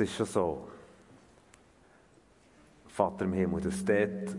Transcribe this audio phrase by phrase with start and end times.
[0.00, 0.68] Es ist schon so,
[2.86, 4.36] Vater im Himmel, dass dort,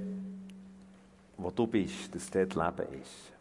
[1.36, 3.34] wo du bist, dass dort Leben ist.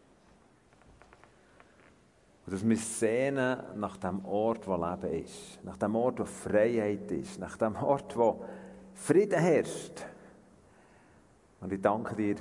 [2.45, 5.63] Und dass wir sehnen nach dem Ort, wo Leben ist.
[5.63, 7.39] Nach dem Ort, wo Freiheit ist.
[7.39, 8.45] Nach dem Ort, wo
[8.95, 10.05] Frieden herrscht.
[11.61, 12.35] Und ich danke dir,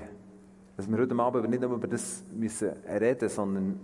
[0.76, 3.80] dass wir heute Abend nicht nur über das müssen reden sondern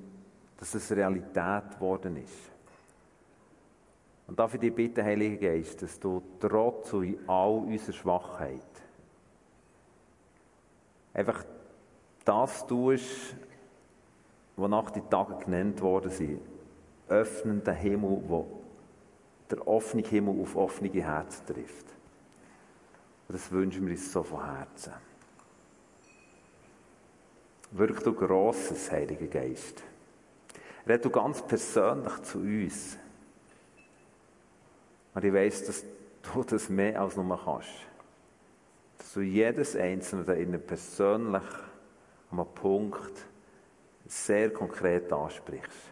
[0.57, 2.52] dass es Realität geworden ist.
[4.27, 6.93] Und ich dich bitten, Heiliger Geist, dass du trotz
[7.27, 8.61] all unserer Schwachheit
[11.13, 11.43] einfach
[12.25, 13.35] das tust,
[14.55, 16.41] wonach die Tage genannt worden sind.
[17.09, 18.63] Öffnen den Himmel, wo
[19.49, 21.85] der offene Himmel auf offene Herzen trifft.
[23.27, 24.93] Das wünschen wir uns so von Herzen.
[27.71, 29.83] Wirk du Grosses, Heiliger Geist.
[30.85, 32.97] Red du ganz persönlich zu uns.
[35.13, 35.83] Und ich weiss, dass
[36.33, 37.69] du das mehr als nur kannst.
[38.97, 41.43] Dass du jedes Einzelne da innen persönlich
[42.31, 43.25] am Punkt
[44.07, 45.91] sehr konkret ansprichst.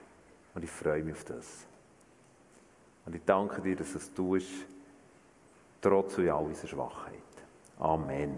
[0.53, 1.65] Und ich freue mich auf das.
[3.05, 4.67] Und ich danke dir, dass du es tust,
[5.81, 7.13] trotz all unserer Schwachheit.
[7.79, 8.37] Amen.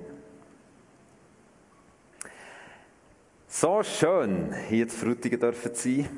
[3.48, 6.10] So schön, hier zu Frutigen dürfen sein.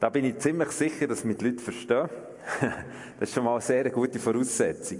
[0.00, 2.08] Da bin ich ziemlich sicher, dass die Leute verstehen.
[3.18, 4.98] Das ist schon mal eine sehr gute Voraussetzung.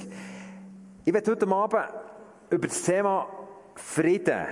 [1.05, 1.85] Ich werde heute Abend
[2.51, 3.27] über das Thema
[3.75, 4.47] Frieden,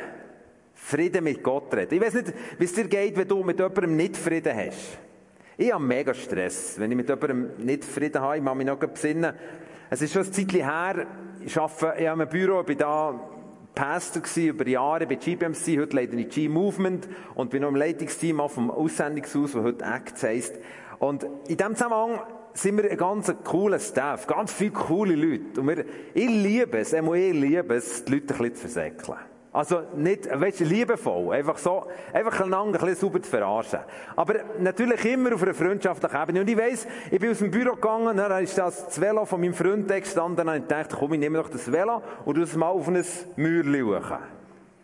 [0.75, 1.95] Frieden mit Gott reden.
[1.95, 4.99] Ich weiß nicht, wie es dir geht, wenn du mit jemandem nicht Frieden hast.
[5.57, 8.37] Ich habe mega Stress, wenn ich mit jemandem nicht Frieden habe.
[8.37, 9.33] Ich muss mich noch besinnen.
[9.91, 11.07] Es ist schon ein Zeitchen her.
[11.45, 13.19] Ich arbeite in einem Büro, ich bin da
[13.75, 18.39] Pastor gewesen, über Jahre bei GBMC, heute leite ich G-Movement und bin noch im Leitungsteam
[18.39, 20.59] auf dem Aussendungshaus, das heute ACT heisst.
[20.99, 22.21] Und in diesem Zusammenhang
[22.55, 25.61] sind wir ein ganz cooler Staff, ganz viele coole Leute.
[25.61, 29.19] Und wir, ich liebe es, ich liebe es, die Leute ein bisschen zu versäckeln.
[29.55, 33.81] Also nicht, weißt du, liebevoll, einfach so, einfach einander ein bisschen sauber zu verarschen.
[34.17, 36.41] Aber natürlich immer auf einer freundschaftlichen Ebene.
[36.41, 39.53] Und ich weiss, ich bin aus dem Büro gegangen, dann ist das, Velo von meinem
[39.53, 42.69] Freund gestanden, und ich dachte, komm, ich nehme doch das Velo und du es mal
[42.69, 43.05] auf ein
[43.37, 44.42] Mäuerchen schauen.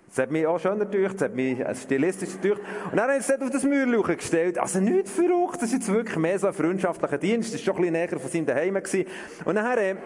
[0.08, 2.60] Das hat mich auch schöner gedacht, das hat mich stilistisch gedacht.
[2.90, 4.58] Und dann habe ich es auf das Mäuerchen gestellt.
[4.58, 7.84] Also nicht verrückt, das ist jetzt wirklich mehr so ein freundschaftlicher Dienst, das war schon
[7.84, 8.74] ein bisschen näher von seinem Daheim.
[8.74, 9.04] Gewesen.
[9.44, 9.96] Und nachher, äh,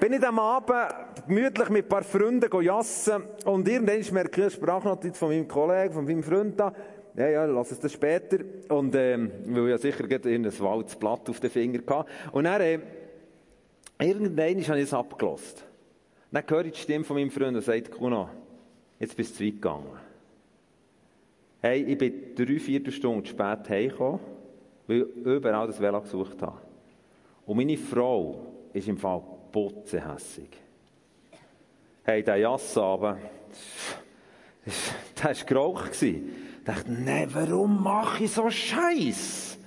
[0.00, 0.92] bin ich am Abend
[1.26, 5.94] gemütlich mit ein paar Freunden jassen und irgendwann merke ich eine Sprachnotiz von meinem Kollegen,
[5.94, 6.72] von meinem Freund da.
[7.16, 8.38] Ja, ja, lass es das später.
[8.68, 12.10] Und, ähm, weil ich ja sicher gerade ein waldes Blatt auf den Finger hatte.
[12.32, 12.80] Und dann, äh,
[14.00, 15.64] irgendwann habe ich es abgelost.
[16.32, 18.28] Dann höre ich die Stimme von meinem Freund und sagt, Kuna,
[18.98, 19.98] jetzt bist du weit gegangen.
[21.60, 24.20] Hey, ich bin drei, vier Stunden spät heimgekommen,
[24.86, 26.60] weil ich überall das Velo gesucht habe.
[27.46, 30.50] Und meine Frau ist im Fall putzehässig.
[32.02, 33.20] Hey, der Jassabend,
[35.22, 36.02] der war geraucht.
[36.02, 36.22] Ich
[36.64, 39.58] dachte, nein, warum mache ich so Scheiß?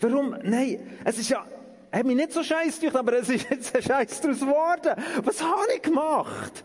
[0.00, 0.34] Warum?
[0.42, 1.46] Nein, es ist ja,
[1.92, 5.04] hat mich nicht so scheiß durch, aber es ist jetzt ein Scheiß daraus geworden.
[5.22, 6.64] Was habe ich gemacht?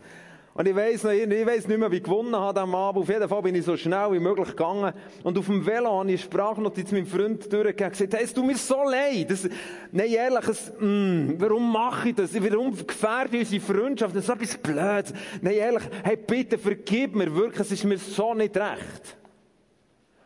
[0.57, 3.03] Und ich weiss noch, ich weiss nicht mehr, wie ich gewonnen habe am Abend.
[3.03, 4.91] Auf jeden Fall bin ich so schnell wie möglich gegangen.
[5.21, 8.43] Und auf dem Velo habe ich Sprachnotiz meinem Freund durchgegeben und gesagt, hey, es tut
[8.43, 9.29] mir so leid.
[9.29, 9.47] Das,
[9.91, 12.33] nein, ehrlich, es, mm, warum mache ich das?
[12.33, 14.15] Warum gefährde ich unsere Freundschaft?
[14.15, 15.13] Das ist etwas Blödes.
[15.43, 19.15] Nein, ehrlich, hey, bitte vergib mir wirklich, es ist mir so nicht recht.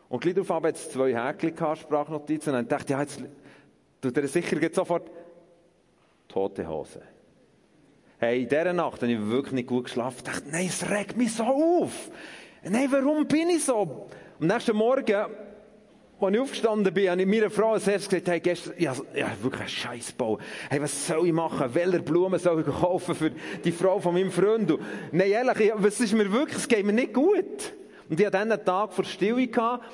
[0.08, 2.54] Und gleich darauf habe ich jetzt zwei Häkchen gehabt, Sprachnotizen.
[2.54, 3.22] Und dann dachte ich, ja, jetzt
[4.00, 5.10] tut er sicher sofort
[6.26, 7.02] tote Hose.
[8.24, 10.18] Hey, in dieser Nacht habe ich wirklich nicht gut geschlafen.
[10.18, 12.08] Ich dachte, nein, es regt mich so auf.
[12.62, 14.06] Nein, warum bin ich so?
[14.40, 18.74] Am nächsten Morgen, als ich aufgestanden bin, habe ich meiner Frau als gesagt, hey, gestern,
[18.78, 20.38] ja, ja wirklich ein Scheißbau.
[20.70, 21.68] Hey, was soll ich machen?
[21.72, 23.32] Welche Blumen soll ich kaufen für
[23.64, 24.70] die Frau von meinem Freund?
[24.70, 27.74] Und, nein, ehrlich, was ist mir wirklich, es geht mir nicht gut.
[28.08, 29.84] Und ich hatte einen Tag vor Stille gehabt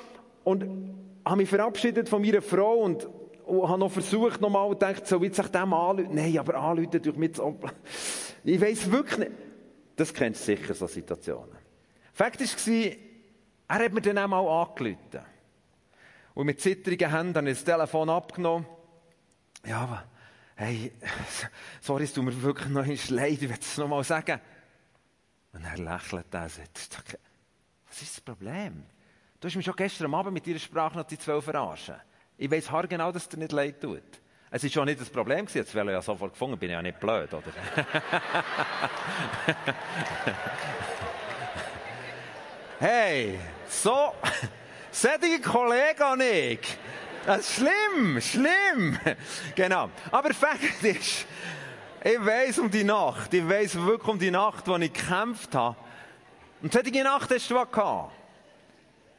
[0.43, 0.65] und
[1.25, 3.09] habe mich verabschiedet von meiner Frau und
[3.49, 6.09] und habe noch versucht, nochmal und gedacht, so wie sich dem anrufen?
[6.13, 7.31] Nein, aber anrufen durch mich
[8.43, 9.31] Ich weiss wirklich nicht.
[9.95, 11.57] Das kennst du sicher, so Situationen.
[12.13, 12.91] Fakt war,
[13.67, 15.19] er hat mir dann einmal angerufen.
[16.33, 18.65] Und mit zittrigen Händen habe ich das Telefon abgenommen.
[19.65, 20.05] Ja, aber,
[20.55, 20.93] hey,
[21.81, 24.39] sorry, es tut mir wirklich noch leid, ich will es nochmal sagen.
[25.51, 27.19] Und er lächelt und sagt,
[27.87, 28.83] was ist das Problem?
[29.39, 31.95] Du hast mich schon gestern Abend mit deiner Sprachnotiz verarschen.
[32.37, 34.21] Ich weiß genau, dass es dir nicht leid tut.
[34.51, 36.99] Es war schon nicht das Problem, jetzt wäre ja sofort gefunden, bin ich ja nicht
[36.99, 37.43] blöd, oder?
[42.79, 44.13] hey, so,
[44.91, 46.77] solche Kollegen und ich,
[47.25, 48.99] das ist schlimm, schlimm.
[49.55, 49.91] Genau.
[50.09, 51.27] Aber Fakt ist,
[52.03, 53.33] Ich weiß um die Nacht.
[53.33, 55.75] Ich weiß wirklich um die Nacht, wo ich gekämpft habe.
[56.61, 58.13] Und solche Nacht hast du was gehabt.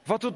[0.06, 0.32] Wo du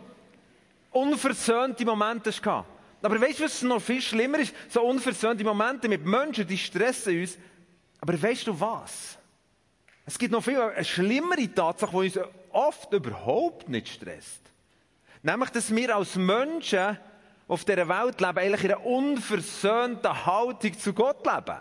[0.90, 2.68] unversöhnte Momente hast gehabt.
[3.04, 4.54] Aber weißt du, was noch viel schlimmer ist?
[4.70, 7.36] So unversöhnte Momente mit Menschen, die stressen uns.
[8.00, 9.18] Aber weißt du was?
[10.06, 14.40] Es gibt noch viel eine schlimmere Tatsache, die uns oft überhaupt nicht stresst.
[15.22, 16.98] Nämlich, dass wir als Menschen
[17.46, 21.58] auf dieser Welt leben, eigentlich in einer unversöhnten Haltung zu Gott leben.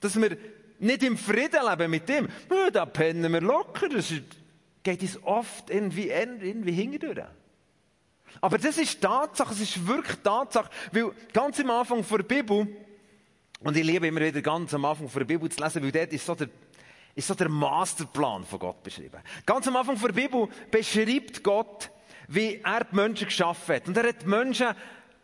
[0.00, 0.38] Dass wir
[0.78, 2.28] nicht im Frieden leben mit ihm.
[2.50, 3.90] Ja, da pennen wir locker.
[3.90, 4.10] Das
[4.82, 7.26] geht uns oft irgendwie, irgendwie hingedurch.
[8.40, 12.66] Aber das ist Tatsache, es ist wirklich Tatsache, weil ganz am Anfang der Bibel,
[13.62, 16.24] und ich liebe immer wieder ganz am Anfang der Bibel zu lesen, weil dort ist
[16.24, 16.48] so der,
[17.14, 19.20] ist so der Masterplan von Gott beschrieben.
[19.44, 21.90] Ganz am Anfang der Bibel beschreibt Gott,
[22.28, 23.88] wie er die Menschen geschaffen hat.
[23.88, 24.68] Und er hat die Menschen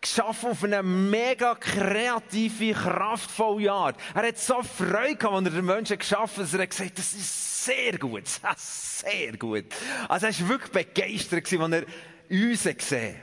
[0.01, 3.97] geschaffen auf eine mega kreative, kraftvolle Art.
[4.15, 6.99] Er hat so Freude gehabt, als er den Menschen geschaffen hat, dass er gesagt hat,
[6.99, 8.25] das ist sehr gut,
[8.57, 9.65] sehr gut.
[10.09, 11.85] Also er war wirklich begeistert, als er
[12.31, 13.17] uns gesehen.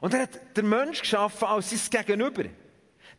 [0.00, 2.44] Und er hat den Menschen geschaffen als sein Gegenüber.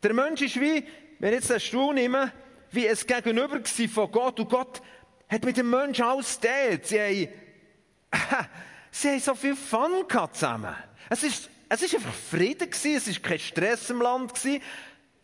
[0.02, 0.84] Der Mensch ist wie,
[1.18, 2.32] wenn ich jetzt den Stuhl nehme,
[2.70, 4.40] wie ein Gegenüber von Gott.
[4.40, 4.82] Und Gott
[5.28, 6.86] hat mit dem Menschen alles teilt.
[6.86, 7.28] Sie haben,
[8.90, 10.74] sie haben so viel Fun gehabt zusammen.
[11.08, 14.62] Es ist, es ist einfach Frieden gewesen, es ist kein Stress im Land gewesen.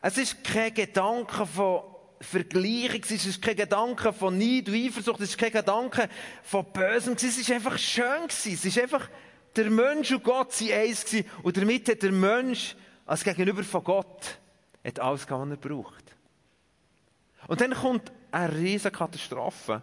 [0.00, 1.82] Es ist kein Gedanke von
[2.20, 6.08] Vergleichung, es ist kein Gedanke von Neid und Eifersucht, es ist kein Gedanke
[6.42, 7.14] von Bösem.
[7.14, 8.54] Es ist einfach schön gewesen.
[8.54, 9.08] Es ist einfach,
[9.56, 11.28] der Mensch und Gott sind eins gewesen.
[11.42, 12.76] Und damit hat der Mensch
[13.06, 14.38] als Gegenüber von Gott
[14.84, 16.04] hat alles gehabt, was er braucht.
[17.48, 19.82] Und dann kommt eine riesige Katastrophe.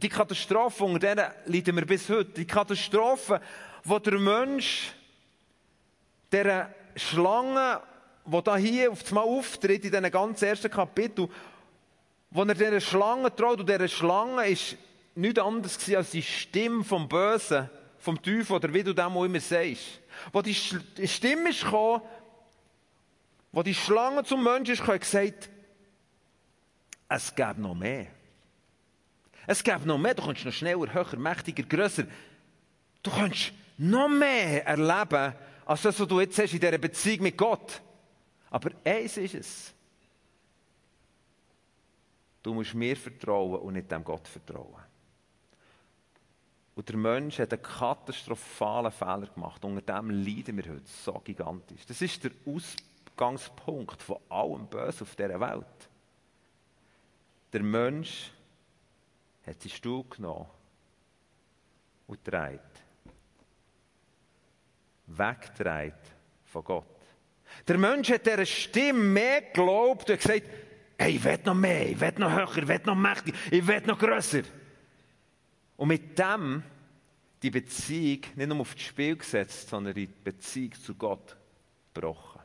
[0.00, 2.32] Die Katastrophe, unter der leiden wir bis heute.
[2.32, 3.40] Die Katastrophe,
[3.84, 4.92] wo der Mensch
[6.30, 7.80] der Schlange,
[8.24, 11.28] die da hier auf einmal auftritt, in diesem ganz ersten Kapitel,
[12.30, 14.76] wo er dieser Schlange traut, und dieser Schlange ist
[15.14, 17.68] nichts anderes als die Stimme vom Bösen,
[18.00, 20.00] vom Teufel, oder wie du dem auch immer sagst.
[20.32, 22.02] Wo die Stimme ist gekommen,
[23.52, 25.50] wo die Schlange zum Menschen ist gekommen, und gesagt,
[27.08, 28.06] es gäbe noch mehr.
[29.46, 30.14] Es gäbe noch mehr.
[30.14, 32.04] Du kannst noch schneller, höher, mächtiger, grösser.
[33.02, 35.34] Du kannst noch mehr erleben,
[35.66, 37.80] als das, was du jetzt hast in dieser Beziehung mit Gott.
[38.50, 39.74] Aber eins ist es.
[42.42, 44.89] Du musst mir vertrauen und nicht dem Gott vertrauen.
[46.80, 49.62] Und der Mensch hat einen katastrophalen Fehler gemacht.
[49.66, 51.84] Unter dem leiden wir heute so gigantisch.
[51.86, 55.66] Das ist der Ausgangspunkt von allem Bösen auf dieser Welt.
[57.52, 58.30] Der Mensch
[59.46, 60.46] hat seinen Stuhl genommen
[62.06, 62.60] und dreht.
[65.06, 65.92] Wegdreht
[66.46, 66.86] von Gott.
[67.68, 70.44] Der Mensch hat dieser Stimme mehr geglaubt und gesagt,
[70.96, 73.82] hey, ich will noch mehr, ich will noch höher, ich will noch mächtiger, ich will
[73.82, 74.44] noch grösser.
[75.80, 76.62] Und mit dem
[77.42, 81.34] die Beziehung nicht nur auf das Spiel gesetzt, sondern die Beziehung zu Gott
[81.94, 82.42] gebrochen.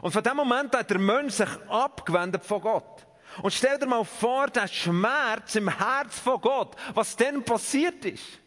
[0.00, 3.04] Und von dem Moment hat der Mensch sich abgewendet von Gott.
[3.42, 8.38] Und stell dir mal vor, der Schmerz im Herz von Gott, was dann passiert ist.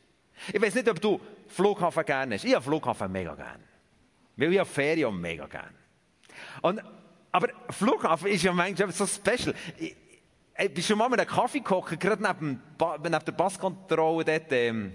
[0.53, 2.45] Ich weiß nicht, ob du Flughafen gerne hast.
[2.45, 3.65] Ich habe Flughafen mega gerne.
[4.37, 5.75] Weil ich habe Ferien mega gerne.
[6.61, 6.81] Und,
[7.33, 9.53] aber Flughafen ist ja manchmal so special.
[9.77, 9.93] Ich,
[10.61, 14.87] ich bin schon mal mit einem Kaffee gekocht, gerade neben, neben der Passkontrolle dort, ähm,
[14.87, 14.93] in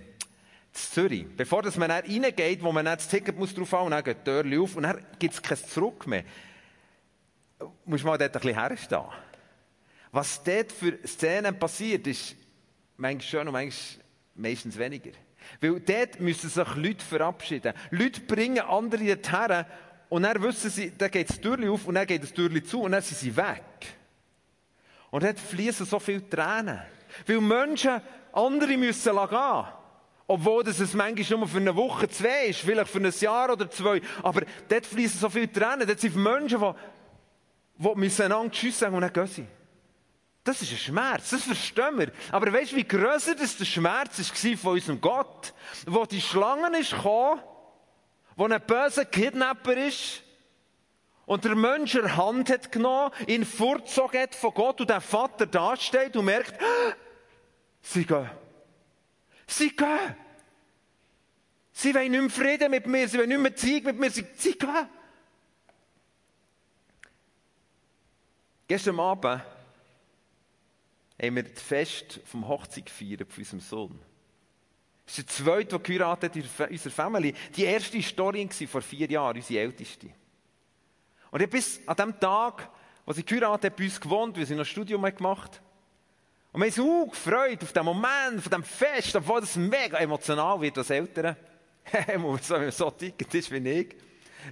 [0.72, 1.26] Zürich.
[1.36, 4.04] Bevor dass man dann reingeht, wo man dann das Ticket muss drauf haben, und dann
[4.04, 6.24] geht die Tür auf und dann gibt es kein Zurück mehr.
[7.84, 9.04] Muss man dort ein bisschen herstehen.
[10.12, 12.36] Was dort für Szenen passiert, ist
[12.96, 14.04] manchmal schön und manchmal
[14.34, 15.12] meistens weniger.
[15.60, 17.72] Weil dort müssen sich Leute verabschieden.
[17.90, 19.64] Leute bringen andere dorthin
[20.10, 22.82] und dann wissen sie, dann geht das Türchen auf und dann geht das Türchen zu
[22.82, 23.62] und dann sind sie weg.
[25.14, 26.82] Und dort fließen so viele Tränen.
[27.28, 28.02] Weil Menschen
[28.32, 29.64] andere müssen gehen.
[30.26, 33.70] Obwohl das es manchmal nur für eine Woche, zwei ist, vielleicht für ein Jahr oder
[33.70, 34.00] zwei.
[34.24, 35.86] Aber dort fließen so viele Tränen.
[35.86, 36.72] Dort sind Menschen, die,
[37.78, 39.46] die müssen einander Tschüss sagen und dann gehen sie.
[40.42, 42.10] Das ist ein Schmerz, das verstehen wir.
[42.32, 45.54] Aber weißt du, wie grösser das der Schmerz war von unserem Gott?
[45.86, 47.40] Wo die Schlange ist gekommen,
[48.34, 50.23] wo ein böser Kidnapper ist,
[51.26, 55.46] und der Mensch in Hand hat genommen, ihn fortgezogen hat von Gott und der Vater
[55.46, 56.60] dasteht und merkt,
[57.80, 58.30] sie gehen.
[59.46, 60.16] Sie gehen.
[61.72, 64.26] Sie wollen nicht mehr Frieden mit mir, sie wollen nicht mehr Zeit mit mir, sie,
[64.36, 64.88] sie gehen.
[68.68, 69.42] Gestern Abend
[71.20, 73.98] haben wir das Fest vom Hochzeit gefeiert von unserem Sohn.
[75.06, 77.34] Das ist der zweite, der geheiratet hat in unserer Familie.
[77.56, 80.10] Die erste Story war vor vier Jahren, unsere älteste.
[81.34, 82.70] Und ich bis an dem Tag,
[83.04, 85.60] als sie geheiratet hat, bei uns gewohnt, weil sie noch ein Studium gemacht.
[86.52, 89.98] Und wir haben uns auch gefreut auf den Moment, von dem Fest, obwohl das mega
[89.98, 91.36] emotional wird als Eltern.
[92.06, 93.96] wenn man so ticket ist wie ich.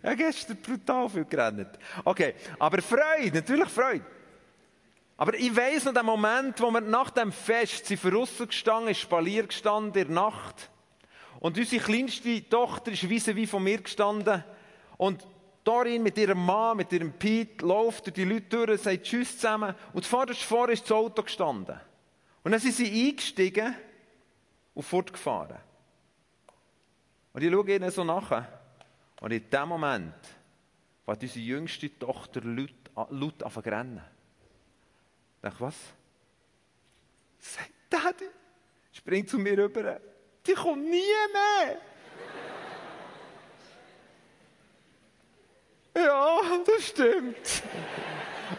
[0.02, 1.78] Ja, gestern brutal viel gerannt.
[2.04, 4.04] Okay, aber Freude, natürlich Freude.
[5.18, 9.46] Aber ich weiss noch den Moment, wo wir nach dem Fest sind für gestanden, Spalier
[9.46, 10.68] gestanden in der Nacht.
[11.38, 14.42] Und unsere kleinste Tochter ist wie von mir gestanden.
[14.96, 15.24] Und
[15.64, 19.74] Dorin mit ihrem Mann, mit ihrem Pete, läuft durch die Leute durch, sagt Tschüss zusammen.
[19.92, 21.80] Und vorderst vor ist das Auto gestanden.
[22.42, 23.74] Und dann sind sie eingestiegen
[24.74, 25.58] und fortgefahren.
[27.32, 28.44] Und ich schaue ihnen so nach.
[29.20, 30.14] Und in dem Moment
[31.06, 34.02] war unsere jüngste Tochter laut, laut auf rennen.
[35.44, 35.76] Ich was?
[37.38, 38.28] Sagt Daddy,
[38.92, 40.00] springt zu mir rüber.
[40.46, 41.02] Die kommt nie
[41.32, 41.80] mehr.
[45.96, 47.62] Ja, das stimmt.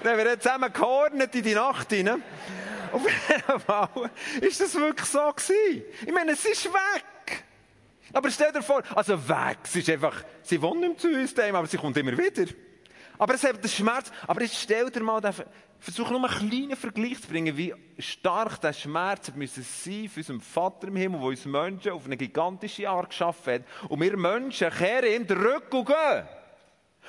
[0.02, 2.24] Dann haben wir zusammen gehornet in die Nacht hinein.
[2.92, 4.12] Auf jeden Fall
[4.42, 5.84] ist das wirklich so gewesen.
[6.06, 7.44] Ich meine, es ist weg.
[8.12, 11.56] Aber stell dir vor, also weg, es ist einfach, sie wohnt nicht zu uns daheim,
[11.56, 12.46] aber sie kommt immer wieder.
[13.18, 15.34] Aber es hat den Schmerz, aber jetzt stell dir mal, den,
[15.80, 20.42] versuch nur einen kleinen Vergleich zu bringen, wie stark der Schmerz müssen sein für unseren
[20.42, 23.62] Vater im Himmel, der uns Menschen auf eine gigantische Art geschaffen hat.
[23.90, 26.28] Und wir Menschen kehren ihm den Rücken gehen.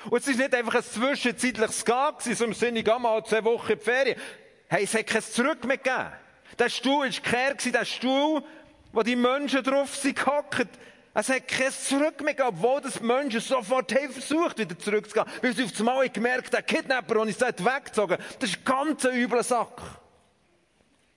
[0.09, 3.43] Und es ist nicht einfach ein zwischenzeitliches Gehen, so im Sinne, ich gehe mal zwei
[3.43, 4.19] Wochen in die Ferien.
[4.67, 6.11] Hey, es hat kein Zurück mehr gegeben.
[6.59, 8.43] Der Stuhl war gekehrt, der Stuhl,
[8.91, 10.67] wo die Menschen drauf sind gehockt.
[11.13, 15.27] Es hat kein Zurück mehr gegeben, obwohl das Menschen sofort haben versucht, wieder zurückzugehen.
[15.41, 19.15] Weil sie auf das Mal gemerkt der Kidnapper, den ich weggezogen das ist ganz ein
[19.15, 19.81] übler Sack.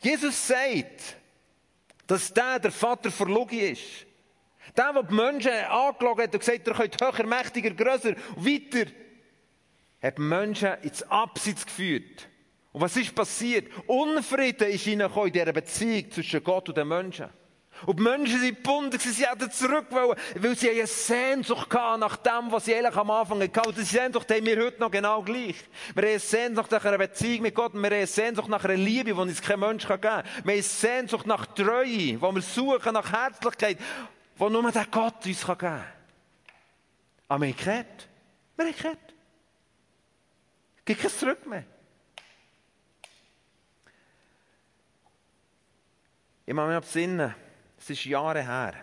[0.00, 1.16] Jesus sagt,
[2.06, 4.07] dass der der Vater vor Logi ist.
[4.76, 8.90] Der, der die Menschen angelogen hat und gesagt hat, ihr könnt höher, mächtiger, grösser, weiter,
[10.02, 12.28] hat die Menschen ins Abseits geführt.
[12.72, 13.66] Und was ist passiert?
[13.86, 17.28] Unfrieden ist hineingekommen in dieser Beziehung zwischen Gott und den Menschen.
[17.86, 22.50] Und die Menschen sind gebunden, sie hätten zurück weil sie eine Sehnsucht hatten nach dem,
[22.50, 23.60] was sie eigentlich am Anfang hatten.
[23.60, 25.56] Und diese Sehnsucht haben wir heute noch genau gleich.
[25.94, 28.74] Wir haben eine Sehnsucht nach einer Beziehung mit Gott wir haben eine Sehnsucht nach einer
[28.74, 30.24] Liebe, die uns kein Mensch geben kann.
[30.24, 33.78] Wir haben eine Sehnsucht nach Treue, wo wir suchen nach Herzlichkeit,
[34.38, 35.84] die nur der Gott uns geben kann.
[37.28, 38.08] Aber wir haben gehört.
[38.56, 39.14] Wir haben gehört.
[40.78, 41.64] Es gibt kein Zurück mehr.
[46.46, 47.34] Ich mache mich besinnen,
[47.76, 48.74] es ist Jahre her.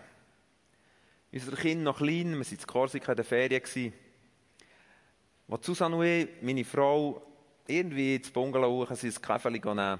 [1.32, 3.92] Unser Kind noch klein, wir waren in Korsika in der Ferien.
[5.48, 7.20] Als Susanne und meine Frau,
[7.66, 9.98] irgendwie ins Bungalow hoch, sind ein Kaffee nehmen.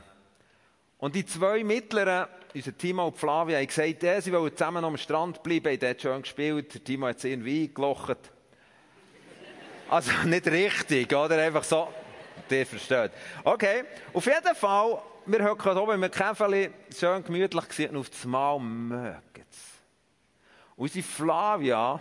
[0.99, 4.97] Und die zwei Mittleren, unser Timo und Flavia, haben gesagt, ja, sie wollen zusammen am
[4.97, 6.73] Strand bleiben, haben dort schön gespielt.
[6.73, 8.19] Der Timo hat sie irgendwie eingelocht.
[9.91, 11.37] Also nicht richtig, oder?
[11.39, 11.89] Einfach so,
[12.49, 13.13] der versteht.
[13.45, 13.85] Okay,
[14.15, 19.21] auf jeden Fall wir hocken oben im Käferli, schön gemütlich gesehen auf das Mal mögen.
[20.77, 22.01] Unsere Flavia,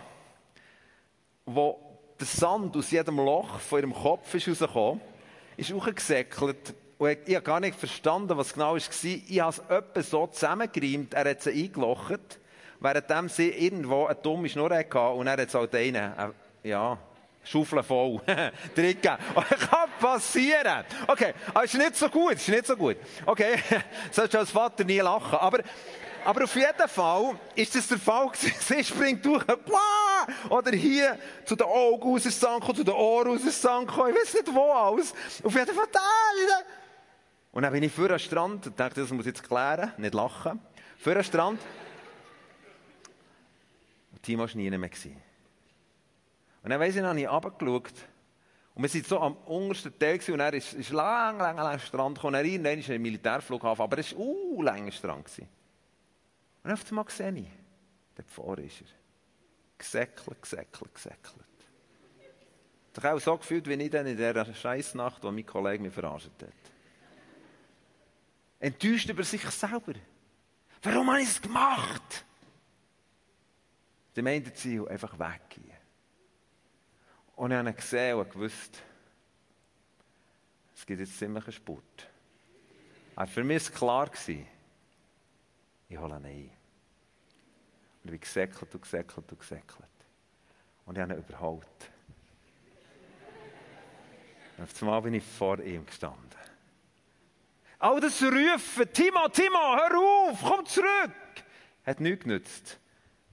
[1.44, 1.80] wo
[2.20, 5.00] der Sand aus jedem Loch von ihrem Kopf ist rausgekommen,
[5.56, 8.76] ist hochgesäckelt und ich habe gar nicht verstanden, was genau war.
[8.76, 12.38] Ich habe es etwa so zusammengereimt, er hat sie eingelocht,
[12.80, 16.98] während sie irgendwo eine dumme Schnur hatte und er hat es halt einen, äh, ja,
[17.44, 18.20] Schaufel voll.
[18.74, 20.84] Drin Kann passieren.
[21.06, 22.96] Okay, aber ist nicht so gut, ist nicht so gut.
[23.24, 23.58] Okay,
[24.10, 25.38] sollst du als Vater nie lachen.
[25.38, 25.60] Aber,
[26.24, 29.44] aber auf jeden Fall ist das der Fall Sie springt durch,
[30.48, 34.52] oder hier zu den Augen aus ist zu den Ohren aus ist Ich weiß nicht
[34.52, 35.14] wo alles.
[35.44, 36.00] Auf jeden Fall da.
[37.56, 40.12] Und dann bin ich vor am Strand und dachte, das muss ich jetzt klären, nicht
[40.12, 40.60] lachen.
[40.98, 41.58] Vor am Strand.
[44.12, 44.90] Und Timo war nie mehr.
[44.90, 45.16] Gewesen.
[46.62, 47.94] Und dann weiss ich, dann habe ich runtergeschaut.
[48.74, 52.16] Und wir sind so am untersten Teil und er ist, ist lang, lang, lang Strand
[52.18, 52.34] gekommen.
[52.34, 55.24] Er ist ein Militärflughafen, aber es war uh, langer Strand.
[55.24, 55.48] Gewesen.
[56.62, 57.48] Und auf einmal sehe ich,
[58.16, 58.86] dort vorne ist er.
[59.78, 61.46] Gesäckelt, gesäckelt, gesäckelt.
[62.94, 65.94] Ich habe auch so gefühlt, wie ich dann in dieser Scheißnacht, wo mein Kollege mich
[65.94, 66.75] verarscht hat.
[68.58, 69.94] Enttäuscht über sich selber.
[70.82, 72.24] Warum habe ich es gemacht?
[74.14, 75.76] Dem einen Ziel einfach weggehen.
[77.36, 78.82] Und ich habe ihn gesehen und gewusst,
[80.74, 82.08] es gibt jetzt ziemlich einen Spurt.
[83.14, 84.10] Aber für mich war klar,
[85.88, 86.50] ich hole ihn ein.
[88.02, 89.88] Und ich bin gesäckelt und gesäckelt und gesäckelt.
[90.86, 91.90] Und ich habe ihn überholt.
[94.56, 96.45] Und auf einmal bin ich vor ihm gestanden.
[97.78, 101.12] All das Rufen, Timo, Timo, hör auf, komm zurück,
[101.84, 102.78] hat nichts genützt.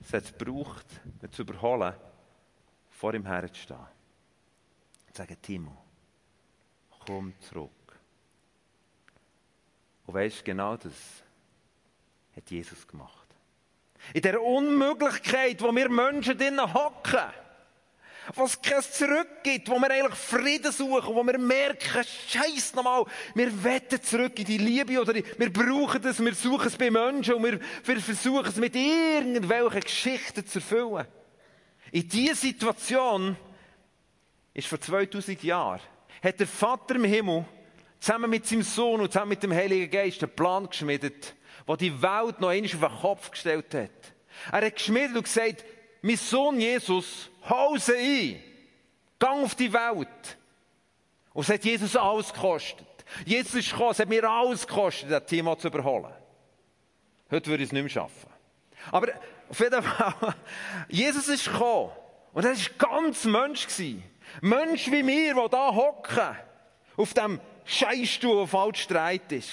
[0.01, 0.85] Es hat es gebraucht,
[1.21, 1.93] ihn zu überholen,
[2.89, 3.79] vor ihm herzustehen.
[5.07, 5.77] Und sagen, Timo,
[7.05, 7.71] komm zurück.
[10.05, 11.23] Und weißt genau das
[12.35, 13.27] hat Jesus gemacht.
[14.13, 17.31] In der Unmöglichkeit, wo wir Menschen drinnen hocken,
[18.35, 23.05] wo es kein Zurück gibt, wo wir eigentlich Frieden suchen, wo wir merken, Scheiß nochmal,
[23.35, 27.35] wir wetten zurück in die Liebe oder wir brauchen es, wir suchen es bei Menschen
[27.35, 31.05] und wir, wir versuchen es mit irgendwelchen Geschichten zu erfüllen.
[31.91, 33.35] In dieser Situation
[34.53, 35.81] ist vor 2000 Jahren,
[36.21, 37.45] hat der Vater im Himmel
[37.99, 41.35] zusammen mit seinem Sohn und zusammen mit dem Heiligen Geist einen Plan geschmiedet,
[41.67, 43.91] der die Welt noch einmal auf den Kopf gestellt hat.
[44.51, 45.63] Er hat geschmiedet und gesagt,
[46.03, 48.43] mein Sohn Jesus, Hause ein,
[49.17, 50.37] gang auf die Welt.
[51.33, 52.85] Und es hat Jesus alles gekostet.
[53.25, 56.13] Jesus ist gekommen, es hat mir alles gekostet, das Thema zu überholen.
[57.31, 58.29] Heute würde ich es nicht mehr schaffen.
[58.91, 59.07] Aber
[59.49, 60.35] auf jeden Fall,
[60.89, 61.91] Jesus ist gekommen.
[62.33, 63.65] Und er war ganz Mensch.
[64.41, 66.37] Mensch wie wir, die da hocken,
[66.97, 69.51] auf dem Scheißstuhl, der falsch streit ist.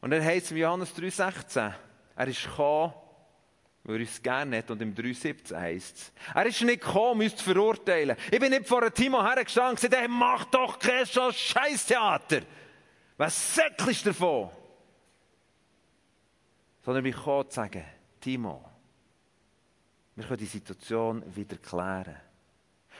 [0.00, 1.72] Und dann heißt es in Johannes 3,16,
[2.16, 2.92] er ist gekommen,
[3.86, 4.70] weil er uns gerne hat.
[4.70, 8.16] Und im 3,17 heißt es, er ist nicht gekommen, uns zu verurteilen.
[8.30, 12.40] Ich bin nicht vor einem Timo hergestanden und gesagt, hey, mach doch kein Scheißtheater.
[13.16, 14.50] Was säckelst davon?
[16.84, 17.84] Sondern ich bin gekommen zu sagen,
[18.20, 18.64] Timo,
[20.16, 22.16] wir können die Situation wieder klären.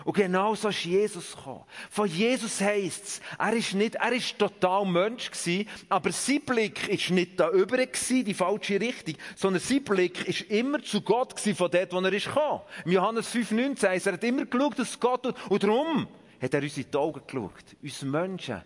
[0.05, 1.65] Und genau so ist Jesus gekommen.
[1.91, 6.89] Von Jesus heisst es, er ist nicht, er ist total Mensch gewesen, aber sein Blick
[6.89, 11.57] ist nicht da über die falsche Richtung, sondern sein Blick ist immer zu Gott gewesen,
[11.57, 12.63] von dort, wo er ist gekommen.
[12.85, 15.35] Im Johannes 5,19 heißt er hat immer geschaut, dass Gott tut.
[15.49, 16.07] Und darum
[16.41, 17.65] hat er uns in die Augen geschaut.
[17.83, 18.63] Uns Menschen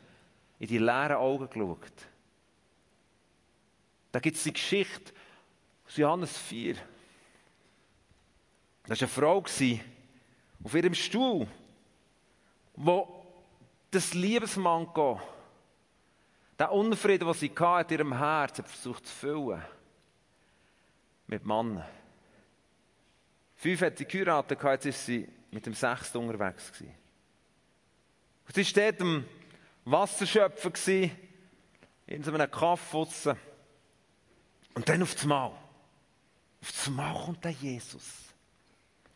[0.58, 1.92] in die leeren Augen geschaut.
[4.12, 5.12] Da gibt es die Geschichte
[5.86, 6.74] aus Johannes 4.
[8.86, 9.40] Das war eine Frau,
[10.62, 11.46] auf ihrem Stuhl,
[12.74, 13.26] wo
[13.90, 15.20] das Liebesmanko,
[16.58, 19.62] der Unfrieden, den sie hatte, in ihrem Herz, versucht zu füllen.
[21.26, 21.82] Mit Mann.
[23.56, 26.94] Fünf hat sie geheiratet, jetzt ist sie mit dem Sechsten unterwegs gewesen.
[28.46, 29.24] Und sie war dort am
[29.84, 31.10] Wasserschöpfen
[32.06, 33.36] in so einem Kaffee
[34.74, 35.52] Und dann auf einmal,
[36.62, 38.29] auf einmal kommt der Jesus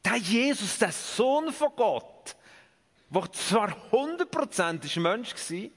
[0.05, 2.37] der Jesus, der Sohn von Gott,
[3.11, 5.71] der zwar 100% Mensch war,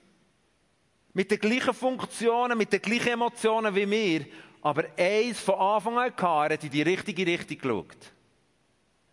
[1.13, 4.25] mit den gleichen Funktionen, mit den gleichen Emotionen wie wir,
[4.61, 8.13] aber eins von Anfang an hatte, er hat in die richtige Richtung geschaut.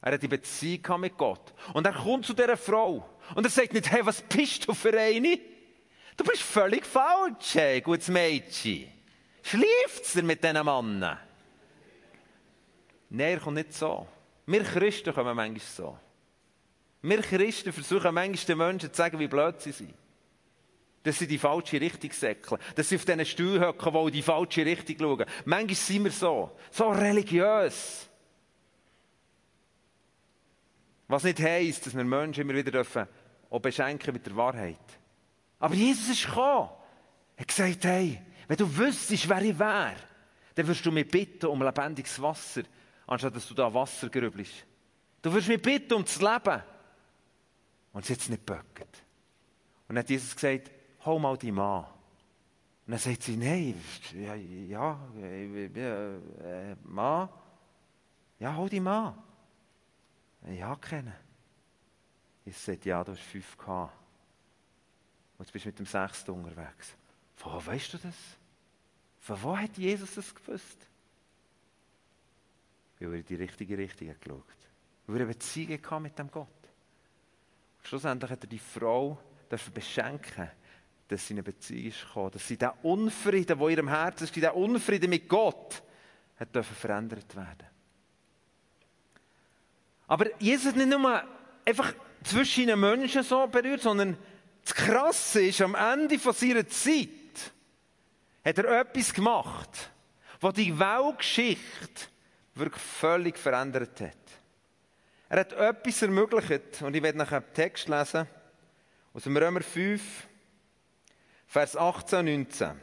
[0.03, 1.55] Er hat die Beziehung mit Gott.
[1.73, 3.09] Und er kommt zu dieser Frau.
[3.35, 5.39] Und er sagt nicht, hey, was bist du für eine?
[6.17, 8.93] Du bist völlig falsch, hey, gutes Mädchen.
[9.43, 11.01] Schläft's dir mit diesen Mannen?
[11.01, 11.21] Nein,
[13.33, 14.07] er kommt nicht so.
[14.47, 15.99] Wir Christen kommen manchmal so.
[17.03, 19.95] Wir Christen versuchen manchmal den Menschen zu sagen, wie blöd sie sind.
[21.03, 22.61] Dass sie die falsche Richtung säckeln.
[22.75, 25.27] Dass sie auf diesen Stuhl hocken, die in die falsche Richtung schauen.
[25.45, 26.51] Manchmal sind wir so.
[26.71, 28.09] So religiös.
[31.09, 33.07] Was nicht heisst, dass wir Menschen immer wieder dürfen,
[33.51, 34.79] auch beschenken mit der Wahrheit.
[35.59, 36.71] Aber Jesus ist gekommen.
[37.37, 39.97] Er hat gesagt, hey, wenn du wüsstest, wer ich wäre,
[40.55, 42.63] dann wirst du mich bitten um lebendiges Wasser
[43.07, 44.67] anstatt dass du da Wasser grübelst.
[45.23, 46.63] Du wirst mich bitten, um zu leben.
[47.93, 49.03] Und sie hat es nicht geböckert.
[49.89, 50.71] Und dann hat Jesus gesagt,
[51.05, 51.85] hol mal die Mann.
[52.87, 53.81] Und dann sagt sie, nein,
[54.13, 54.99] ja, ja,
[55.75, 57.29] ja äh, Mann,
[58.39, 59.15] ja, hol die Mann.
[60.47, 61.15] Ja, kennen.
[62.45, 63.93] Jesus sagt, ja, du hast fünf gehabt.
[65.39, 66.95] Und jetzt bist du mit dem sechsten unterwegs.
[67.37, 68.17] Von wo weißt du das?
[69.21, 70.87] Von wo hat Jesus das gewusst?
[73.01, 74.45] Weil er in die richtige Richtung geschaut
[75.07, 76.49] Weil er eine Beziehung mit dem Gott.
[77.79, 80.51] Und schlussendlich hat er die Frau dafür beschenken,
[81.09, 84.35] dass sie in eine Beziehung gekommen, dass sie diesen Unfrieden, der in ihrem Herzen ist,
[84.35, 85.83] diesen Unfrieden mit Gott,
[86.39, 87.67] hat dürfen verändert werden.
[90.07, 91.23] Aber Jesus hat nicht nur
[91.65, 94.17] einfach zwischen den Menschen so berührt, sondern
[94.63, 97.09] das Krasse ist, am Ende von seiner Zeit
[98.45, 99.91] hat er etwas gemacht,
[100.41, 102.09] was die Weltgeschichte
[102.55, 104.17] wirklich völlig verändert hat.
[105.29, 108.27] Er hat etwas ermöglicht, und ich werde nachher einen Text lesen,
[109.13, 110.03] aus dem Römer 5,
[111.47, 112.81] Vers 18 und 19.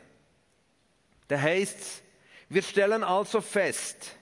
[1.27, 2.03] Da heißt es,
[2.49, 4.17] wir stellen also fest,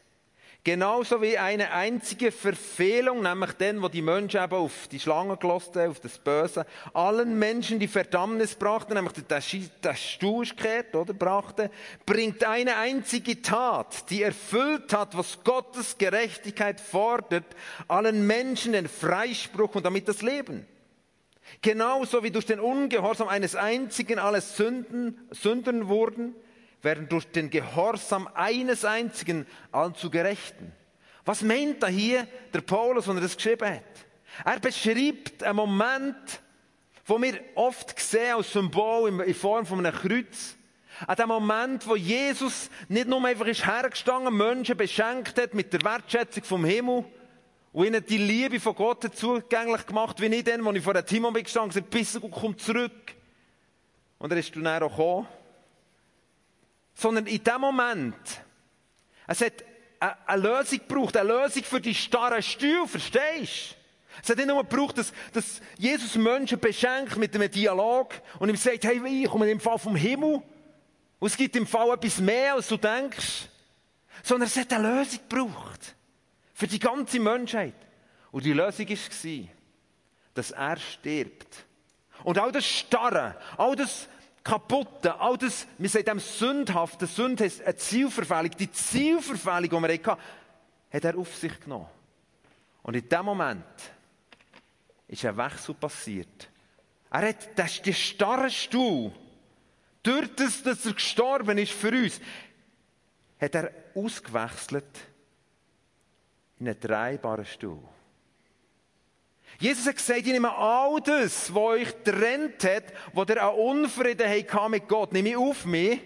[0.65, 5.77] Genauso wie eine einzige Verfehlung, nämlich den, wo die Menschen eben auf die Schlange gelost
[5.77, 11.71] auf das Böse, allen Menschen die Verdammnis brachte, nämlich der Stuhl gekehrt, oder, brachte,
[12.05, 17.45] bringt eine einzige Tat, die erfüllt hat, was Gottes Gerechtigkeit fordert,
[17.87, 20.67] allen Menschen den Freispruch und damit das Leben.
[21.61, 26.35] Genauso wie durch den Ungehorsam eines einzigen alles Sünden, Sündern wurden,
[26.81, 30.71] werden durch den Gehorsam eines einzigen allzu Gerechten.
[31.25, 33.83] Was meint da hier der Paulus, wenn er das geschrieben hat?
[34.45, 36.41] Er beschreibt einen Moment,
[37.05, 40.55] wo wir oft sehen als Symbol in Form von einem Kreuz.
[41.07, 45.81] An dem Moment, wo Jesus nicht nur einfach ist hergestanden, Menschen beschenkt hat mit der
[45.81, 47.05] Wertschätzung vom Himmel
[47.71, 51.05] und ihnen die Liebe von Gott zugänglich gemacht, wie ich dann, als ich vor dem
[51.05, 53.15] Timon bin gestanden gesagt bitte gut, komm zurück.
[54.17, 55.27] Und er ist dann auch gekommen.
[56.99, 58.13] Sondern in dem Moment,
[59.25, 59.53] es hat
[60.27, 63.79] eine Lösung gebraucht, eine Lösung für die starren Stühle, verstehst du?
[64.21, 68.57] Es hat nicht nur gebraucht, dass, dass Jesus Menschen beschenkt mit einem Dialog und ihm
[68.57, 70.41] sagt, hey, ich komme im Fall vom Himmel
[71.19, 73.47] und es gibt im Fall etwas mehr, als du denkst.
[74.21, 75.95] Sondern es hat eine Lösung gebraucht.
[76.53, 77.75] Für die ganze Menschheit.
[78.31, 79.47] Und die Lösung war,
[80.33, 81.65] dass er stirbt.
[82.25, 84.09] Und all das Starre, all das
[84.49, 90.11] Kaputte, all das, wir sagen dem Sündhafte, Sünde heißt eine Zielverfehlung, die Zielverfehlung, die wir
[90.11, 90.21] hatten,
[90.91, 91.85] hat er auf sich genommen.
[92.81, 93.63] Und in dem Moment
[95.07, 96.49] ist ein Wechsel passiert.
[97.11, 99.11] Er hat den starren Stuhl,
[100.01, 102.19] durch das, dass er gestorben ist für uns,
[103.39, 104.99] hat er ausgewechselt
[106.59, 107.83] in einen drehbaren Stuhl.
[109.57, 114.29] Jesus hat gesagt, ich nehme all das, was euch trennt hat, wo ihr an Unfrieden
[114.29, 115.99] habt mit Gott, nehme ich auf mich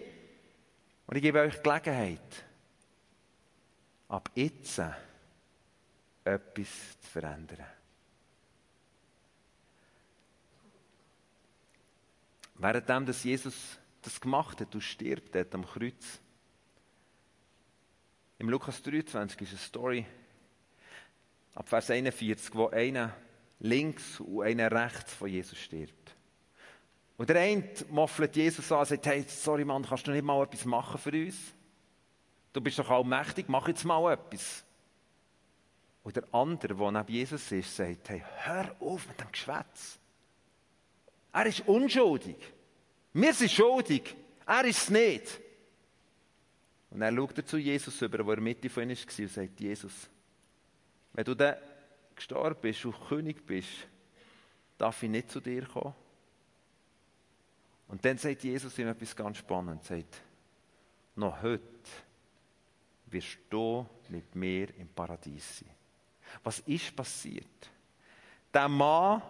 [1.05, 2.45] und ich gebe euch Gelegenheit,
[4.07, 4.81] ab jetzt
[6.23, 6.67] etwas
[7.01, 7.65] zu verändern.
[12.55, 16.19] Währenddem, dass Jesus das gemacht hat und stirbt dort am Kreuz.
[18.39, 20.05] Im Lukas 23 ist eine Story
[21.55, 23.15] ab Vers 41, wo einer
[23.63, 26.15] links und einer rechts von Jesus stirbt.
[27.17, 30.43] Und der eine moffelt Jesus an und sagt, hey, sorry Mann, kannst du nicht mal
[30.43, 31.35] etwas machen für uns?
[32.51, 34.63] Du bist doch allmächtig, mach jetzt mal etwas.
[36.03, 39.97] Und der andere, der neben Jesus ist, sagt, hey, hör auf mit dem Geschwätz.
[41.31, 42.37] Er ist unschuldig.
[43.13, 44.15] Wir sind schuldig.
[44.45, 45.39] Er ist es nicht.
[46.89, 50.09] Und er schaut zu Jesus über, wo er Mitte von ihnen war und sagt, Jesus,
[51.13, 51.55] wenn du dann
[52.15, 53.87] gestorben bist und König bist,
[54.77, 55.93] darf ich nicht zu dir kommen?
[57.87, 60.21] Und dann sagt Jesus ihm etwas ganz Spannendes, sagt,
[61.15, 61.61] noch heute
[63.07, 65.69] wirst du mit mir im Paradies sein.
[66.43, 67.69] Was ist passiert?
[68.51, 69.21] Der Mann,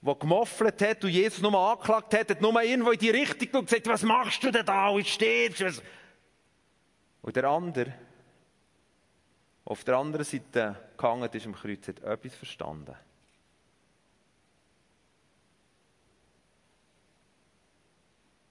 [0.00, 3.86] der gemoffelt hat und Jesus nur angeklagt hat, hat nur irgendwo in die Richtung gesagt,
[3.86, 5.82] was machst du denn da und stirbst?
[7.22, 7.92] Und der andere,
[9.70, 12.96] auf der anderen Seite gehangen ist am Kreuz, hat etwas verstanden.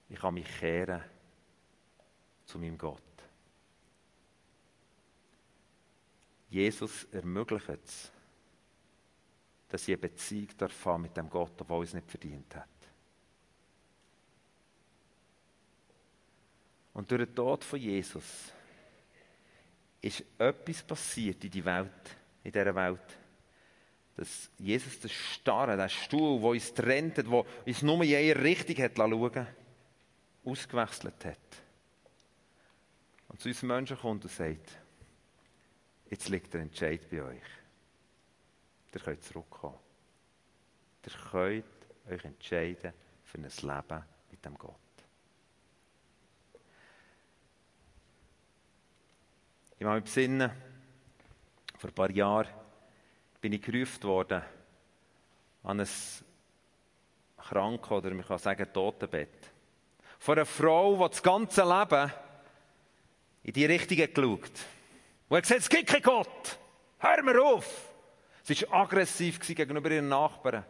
[0.08, 1.04] Ich kann mich kehren
[2.46, 3.02] zu meinem Gott.
[6.48, 8.10] Jesus ermöglicht es,
[9.68, 12.66] dass ich eine Beziehung darf mit dem Gott, obwohl es nicht verdient hat.
[16.94, 18.54] Und durch den Tod von Jesus
[20.00, 23.00] ist etwas passiert in, die Welt, in dieser Welt,
[24.16, 28.76] dass Jesus das Starre, der Stuhl, der uns trennt, der uns nur in eine Richtung
[28.84, 29.46] hat schauen
[30.44, 31.38] ausgewechselt hat.
[33.28, 34.70] Und zu uns Menschen kommt und sagt,
[36.08, 37.42] jetzt liegt der Entscheid bei euch.
[38.92, 39.78] Ihr könnt zurückkommen.
[41.06, 41.64] Ihr könnt
[42.10, 42.92] euch entscheiden
[43.24, 44.89] für ein Leben mit dem Gott.
[49.80, 50.50] Ich habe mich besinnen,
[51.78, 52.48] vor ein paar Jahren
[53.40, 54.42] bin ich gerufen worden
[55.62, 55.88] an ein
[57.38, 59.50] Kranken oder man kann sagen Totenbett.
[60.18, 62.12] Von einer Frau, die das ganze Leben
[63.42, 64.66] in die Richtung geschaut hat.
[65.30, 66.58] Und hat gesagt, es gibt keinen Gott.
[66.98, 67.94] Hör mir auf.
[68.42, 70.62] Sie war aggressiv gegenüber ihren Nachbarn,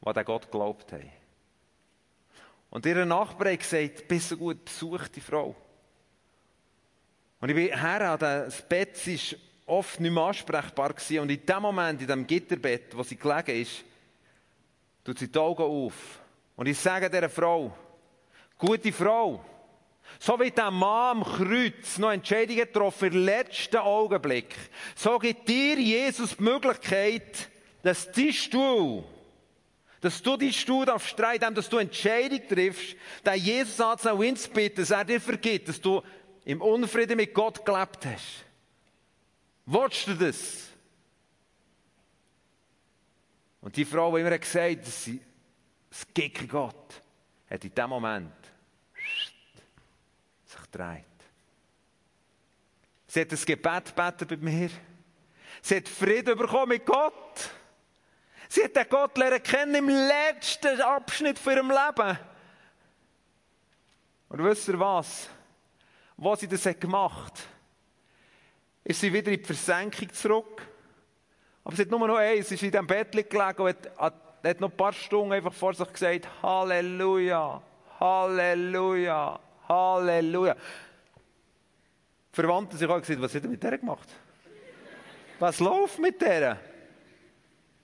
[0.00, 1.12] die an Gott geglaubt haben.
[2.70, 5.54] Und ihre Nachbarn hat gesagt, bist du gut, besuch die Frau.
[7.44, 9.20] Und ich bin her an das Bett, sie
[9.66, 11.18] war oft nicht mehr ansprechbar gewesen.
[11.18, 13.84] Und in dem Moment, in dem Gitterbett, wo sie gelegen ist,
[15.04, 15.92] tut sie die Augen auf.
[16.56, 17.76] Und ich sage dieser Frau,
[18.56, 19.44] gute Frau,
[20.18, 24.54] so wie der Mann am Kreuz noch Entscheidungen getroffen im letzten Augenblick,
[24.96, 27.50] so gibt dir Jesus die Möglichkeit,
[27.82, 29.04] dass dein Stuhl,
[30.00, 34.90] dass du deinen Stuhl darfst dass du Entscheidungen triffst, den Jesus anzunehmen und bitten, dass
[34.90, 36.00] er dir vergibt, dass du
[36.44, 38.44] im Unfrieden mit Gott gelebt hast.
[39.66, 40.68] Wolltest du das?
[43.60, 45.20] Und die Frau, die immer gesagt hat, dass sie
[45.88, 47.02] das Gicke Gott,
[47.48, 48.32] hat in dem Moment
[50.44, 51.04] sich gedreht.
[53.06, 54.70] Sie hat ein Gebet gebeten bei mir.
[55.62, 57.50] Sie hat Frieden bekommen mit Gott.
[58.48, 62.18] Sie hat den Gott lernen kennen im letzten Abschnitt von ihrem Leben.
[64.28, 65.30] Und wisst ihr was?
[66.16, 67.48] Was sie das hat gemacht
[68.84, 70.62] ist sie wieder in die Versenkung zurück.
[71.64, 74.60] Aber sie hat nur noch eins, sie ist in diesem Bett gelegen und hat, hat
[74.60, 77.62] noch ein paar Stunden einfach vor sich gesagt, Halleluja,
[77.98, 80.54] Halleluja, Halleluja.
[80.54, 84.08] Die Verwandten sich auch gesagt, was hat er mit der gemacht?
[85.38, 86.60] Was läuft mit der?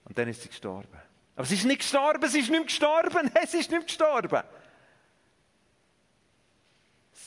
[0.05, 1.01] Und dann ist sie gestorben.
[1.35, 4.43] Aber sie ist nicht gestorben, sie ist nicht gestorben, es ist nicht gestorben.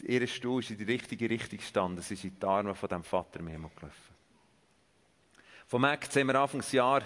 [0.00, 3.04] Ihr Stuhl ist in die richtige Richtung gestanden, sie ist in die Arme von dem
[3.04, 4.14] Vater im Himmel gelaufen.
[5.66, 7.02] Vom Act haben wir Anfangsjahr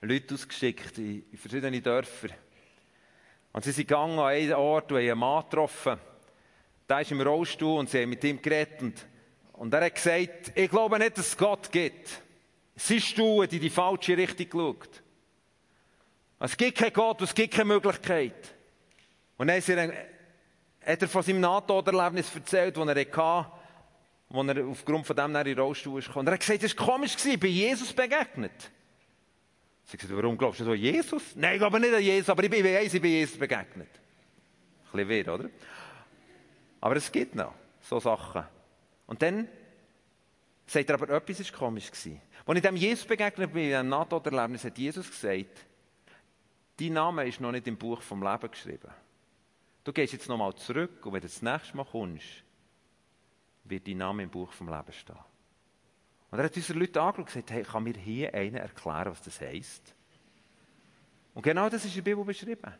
[0.00, 2.28] Leute ausgeschickt in, verschiedene Dörfer.
[3.52, 5.98] Und sie sind gegangen an einen Ort und haben einen Mann getroffen.
[6.88, 8.82] Der ist im Rollstuhl und sie haben mit ihm geredet.
[8.82, 9.06] Und,
[9.52, 12.20] und er hat gesagt, ich glaube nicht, dass es Gott gibt.
[12.74, 15.02] Sein Stuhl hat in die falsche Richtung geschaut.
[16.40, 18.54] Es gibt keinen Gott, es gibt keine Möglichkeit.
[19.36, 19.92] Und dann
[20.84, 23.50] hat er von seinem Nahtoderlebnis erzählt, das er hatte,
[24.28, 26.26] wo er aufgrund von dem in den Rollstuhl ist gekommen.
[26.26, 28.70] Er hat gesagt, es war komisch, ich bin Jesus begegnet.
[29.84, 31.36] Sie gesagt, warum glaubst du so an Jesus?
[31.36, 33.88] Nein, ich glaube nicht an Jesus, aber ich bin, ich bin Jesus begegnet.
[34.92, 35.50] Ein bisschen weh, oder?
[36.80, 38.44] Aber es gibt noch so Sachen.
[39.06, 39.48] Und dann
[40.66, 41.90] sagt er aber, etwas war komisch.
[41.90, 42.20] Gewesen.
[42.46, 45.66] Als ich dem Jesus begegnet bin, in einem Nahtoderlebnis, hat Jesus gesagt,
[46.78, 48.90] dein Name ist noch nicht im Buch vom Leben geschrieben.
[49.84, 52.44] Du gehst jetzt nochmal zurück und wenn du das nächste Mal kommst,
[53.64, 55.16] wird dein Name im Buch vom Leben stehen.
[56.30, 59.22] Und er hat unsere Leute angeschaut und gesagt, hey, kann mir hier einer erklären, was
[59.22, 59.94] das heisst?
[61.34, 62.72] Und genau das ist in der Bibel beschrieben.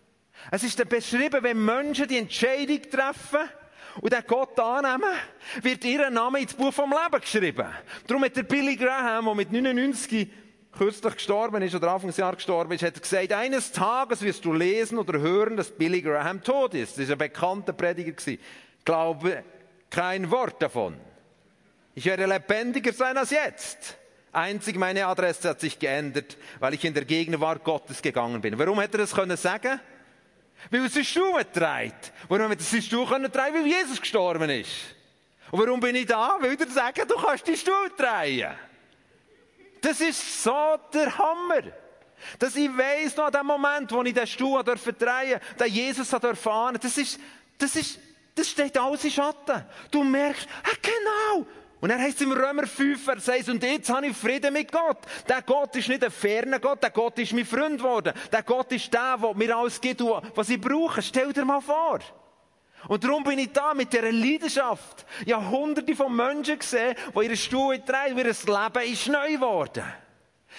[0.50, 3.48] Es ist beschrieben, wenn Menschen die Entscheidung treffen,
[4.00, 5.12] und den Gott annehmen,
[5.60, 7.68] wird ihr Name ins Buch vom Leben geschrieben.
[8.06, 10.28] Darum hat der Billy Graham, der mit 99
[10.76, 14.98] kürzlich gestorben ist oder Anfangsjahr gestorben ist, hat er gesagt, eines Tages wirst du lesen
[14.98, 16.92] oder hören, dass Billy Graham tot ist.
[16.92, 18.42] Das ist ein bekannter Prediger gewesen.
[18.84, 19.44] Glaube
[19.90, 20.96] kein Wort davon.
[21.94, 23.98] Ich werde lebendiger sein als jetzt.
[24.32, 28.58] Einzig meine Adresse hat sich geändert, weil ich in der Gegenwart Gottes gegangen bin.
[28.58, 29.78] Warum hätte er das können sagen?
[30.70, 32.12] Weil er seine Schuhe trägt.
[32.28, 33.54] Warum hätte er seine Schuhe können tragen?
[33.54, 34.70] Weil Jesus gestorben ist.
[35.50, 36.38] Und warum bin ich da?
[36.40, 38.56] Weil er sagen, du kannst die Stuhl tragen.
[39.82, 41.62] Das ist so der Hammer.
[42.38, 46.78] Dass ich weiss, noch an dem Moment, wo ich den Stuhl durfte, den Jesus erfahren
[46.80, 47.18] das ist,
[47.58, 47.98] das ist,
[48.34, 49.64] das steht alles in Schatten.
[49.90, 51.46] Du merkst, ah, genau.
[51.80, 54.98] Und er heißt im Römer 5, Vers 6, und jetzt habe ich Frieden mit Gott.
[55.28, 58.12] Der Gott ist nicht ein ferner Gott, der Gott ist mein Freund geworden.
[58.30, 61.02] Der Gott ist der, der mir alles gibt, was ich brauche.
[61.02, 61.98] Stell dir mal vor.
[62.88, 65.06] Und darum bin ich da mit dieser Leidenschaft.
[65.24, 69.84] Ich habe hunderte von Menschen gesehen, die ihre Stuhl drehen, ihr Leben ist neu geworden.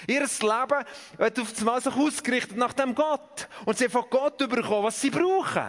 [0.07, 0.85] Ihr Leben
[1.17, 3.47] wird auf einmal sich ausgerichtet nach dem Gott.
[3.65, 5.67] Und sie haben von Gott bekommen, was sie brauchen.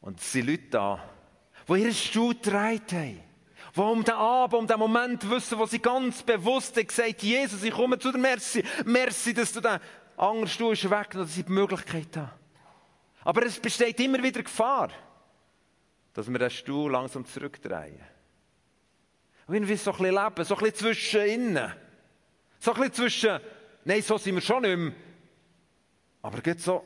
[0.00, 1.02] Und es sind Leute da,
[1.68, 3.20] die ihren Stuhl drehen haben.
[3.76, 7.62] Die um den Abend, um den Moment wissen, wo sie ganz bewusst haben gesagt, Jesus,
[7.62, 9.80] ich komme zu dir, merci, merci, dass du den
[10.16, 12.32] anderen Stuhl ist weg, dass ich die Möglichkeit habe.
[13.24, 14.90] Aber es besteht immer wieder Gefahr,
[16.12, 18.00] dass wir den Stuhl langsam zurückdrehen.
[19.46, 21.72] Und irgendwie so ein bisschen leben, so ein bisschen zwischen innen.
[22.58, 23.40] So ein bisschen zwischen,
[23.84, 24.92] nein, so sind wir schon nicht mehr.
[26.22, 26.82] Aber geht so.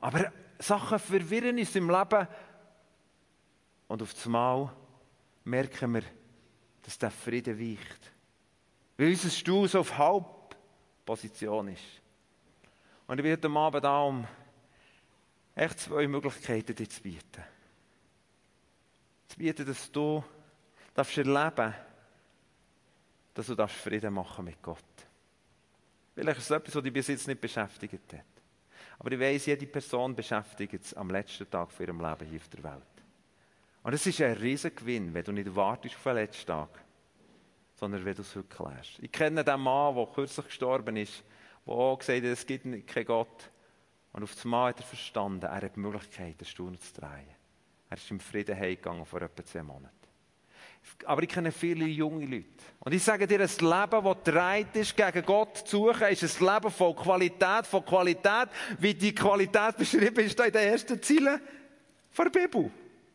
[0.00, 2.26] Aber Sachen verwirren uns im Leben.
[3.86, 4.72] Und auf einmal
[5.44, 6.02] merken wir,
[6.82, 8.12] dass der Frieden weicht.
[8.96, 9.96] Weil unser Stuhl so auf
[11.04, 11.82] Halbposition ist.
[13.06, 14.26] Und ich bin heute Abend da, um
[15.54, 17.44] echt zwei Möglichkeiten dir zu bieten.
[19.28, 20.24] Zu bieten, dass du
[20.94, 21.74] darfst erleben
[23.34, 24.78] dass du Frieden machen mit Gott.
[26.14, 28.24] Vielleicht ist es etwas, was dich bis jetzt nicht beschäftigt hat.
[29.00, 32.48] Aber ich weiss, jede Person beschäftigt es am letzten Tag von ihrem Leben hier auf
[32.48, 32.82] der Welt.
[33.82, 36.84] Und es ist ein riesiger Gewinn, wenn du nicht wartest auf den letzten Tag,
[37.84, 38.98] sondern wenn du es heute klärst.
[39.00, 41.22] Ich kenne den Mann, der kürzlich gestorben ist,
[41.66, 43.50] der auch gesagt hat, es gibt keinen Gott.
[44.14, 47.28] Und auf das Mal hat er verstanden, er hat die Möglichkeit, eine Stunde zu drehen.
[47.90, 49.90] Er ist im Frieden heimgegangen vor etwa zehn Monaten.
[51.04, 52.46] Aber ich kenne viele junge Leute.
[52.80, 56.54] Und ich sage dir, ein Leben, das dreit ist, gegen Gott zu suchen, ist ein
[56.54, 61.38] Leben von Qualität, von Qualität, wie die Qualität beschrieben ist in den ersten Zielen
[62.16, 62.70] der Bibel.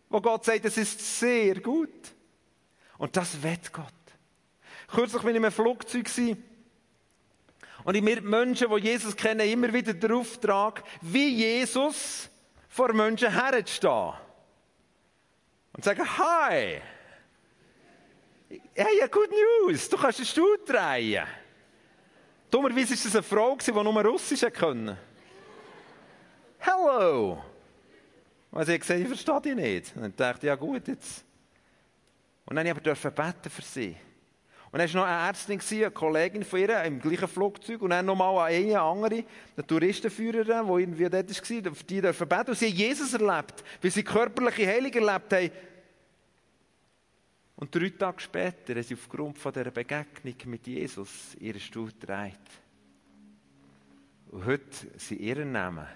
[0.09, 2.13] Wo Gott sagt, es ist sehr gut.
[2.99, 3.98] Und das wird Gott.
[4.91, 6.07] Kürzlich bin ich in einem Flugzeug
[7.83, 12.29] und ich mir Menschen, die Jesus kennen, immer wieder den Auftrag, wie Jesus
[12.67, 14.13] vor Menschen herzustehen.
[15.73, 16.81] Und sagen, hi,
[18.73, 19.29] hey, good
[19.65, 21.25] news, du kannst einen Stuhl drehen.
[22.51, 24.97] Dummerweise war das eine Frau, die nur Russisch konnte.
[26.57, 27.43] Hello!
[28.51, 29.95] Und sie hat gesagt, ich verstehe dich nicht.
[29.95, 31.23] Und dann dachte ich, ja gut, jetzt.
[32.45, 33.95] Und dann durfte ich aber beten für sie.
[34.71, 37.81] Und dann war noch eine Ärztin, eine Kollegin von ihr, im gleichen Flugzeug.
[37.81, 39.23] Und dann nochmal eine andere,
[39.55, 42.49] eine Touristenführerin, die irgendwie dort war, für die dürfen beten.
[42.51, 45.51] Und sie haben Jesus erlebt, weil sie körperliche Heilung erlebt haben.
[47.55, 52.35] Und drei Tage später haben sie aufgrund von dieser Begegnung mit Jesus ihren Stuhl gedreht.
[54.31, 55.87] Und heute sind ihre Namen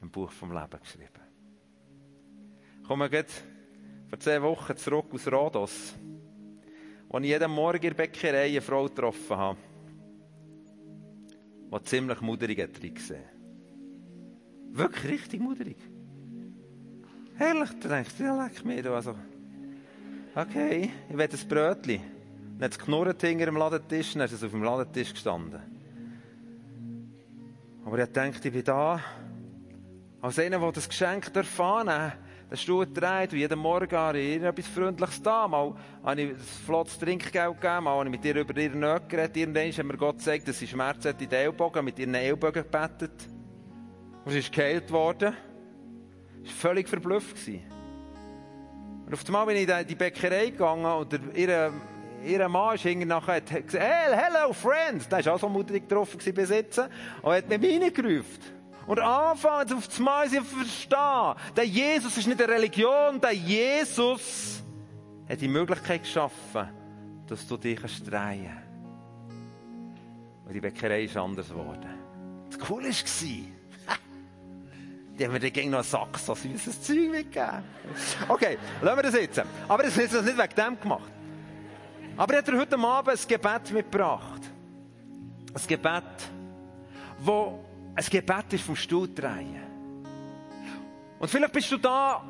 [0.00, 1.08] im Buch vom Leben geschrieben.
[2.80, 3.28] Ich komme gerade
[4.08, 5.94] vor zehn Wochen zurück aus Rhodos,
[7.14, 9.58] wo ich jeden Morgen in der Bäckerei eine Frau getroffen habe,
[11.72, 13.22] die ziemlich muderig hat gesehen.
[14.72, 15.76] Wirklich richtig muderig.
[17.36, 18.96] Herrlich, da denkst du, ja, leck mir da.
[18.96, 19.14] Also,
[20.34, 22.00] okay, ich will ein Brötchen.
[22.58, 25.60] Dann hat es knurrt hinter dem Ladentisch, dann ist es auf dem Ladentisch gestanden.
[27.84, 29.00] Aber ich dachte, ich bin da,
[30.20, 32.16] als einer, der das Geschenk erfahren darf,
[32.54, 35.48] den Stuhl dreht und jeden Morgen habe ich ihr etwas Freundliches da.
[35.48, 39.06] Mal habe ich ein flottes Trinkgeld gegeben, mal habe ich mit ihr über ihre Nöte
[39.08, 39.36] geredet.
[39.36, 42.62] Irgendwann hat mir Gott gesagt, dass sie Schmerzen hat in den Ellbogen, mit ihren Ellbogen
[42.62, 43.28] gebetet.
[44.24, 45.34] Und sie ist geheilt worden.
[46.42, 47.36] Sie war völlig verblüfft.
[49.06, 51.72] Und auf einmal bin ich in die Bäckerei gegangen und ihr,
[52.24, 55.06] ihr Mann ist nachher hat gesagt, hey, hello friend.
[55.10, 56.50] Da war auch so mutig getroffen bis.
[56.50, 58.63] Und hat mich reingerufen.
[58.86, 64.62] Und anfangen auf das Mal zu verstehen, der Jesus ist nicht eine Religion, der Jesus
[65.28, 66.68] hat die Möglichkeit geschaffen,
[67.26, 68.64] dass du dich drehen kannst.
[70.46, 71.88] Und die Bäckerei ist anders geworden.
[72.50, 72.92] Das Coole war,
[75.18, 77.64] die haben mir dann noch einen Sack so süßes Zeug mitgegeben.
[78.28, 79.42] Okay, lassen wir das jetzt.
[79.66, 81.10] Aber das ist nicht wegen dem gemacht.
[82.16, 84.42] Aber er hat heute Abend ein Gebet mitgebracht.
[85.54, 86.02] Ein Gebet,
[87.18, 87.26] das
[87.94, 89.62] ein Gebet ist vom Stuhl drehen.
[91.18, 92.24] Und vielleicht bist du da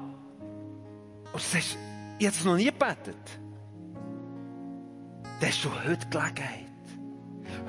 [1.33, 1.77] und sagst,
[2.19, 3.17] ich habe es noch nie gebetet.
[5.41, 6.65] Das ist schon heute Gelegenheit.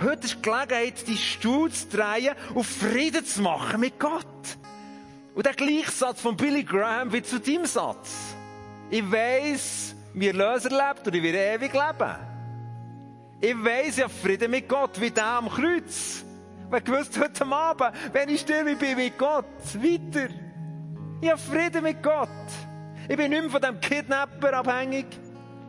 [0.01, 4.25] Heute ist die Gelegenheit, die Stuhl zu drehen und Frieden zu machen mit Gott.
[5.33, 8.35] Und der Gleichsatz von Billy Graham wie zu deinem Satz.
[8.89, 12.15] Ich weiss, wie Löser lebt und ich werde ewig leben.
[13.41, 16.23] Ich weiss, ich habe Frieden mit Gott, wie der am Kreuz.
[16.69, 19.45] Wer gewusst heute Abend, wenn ich ich bin mit Gott.
[19.75, 20.33] Weiter.
[21.21, 22.29] Ich habe Frieden mit Gott.
[23.07, 25.05] Ich bin nicht mehr von dem Kidnapper abhängig,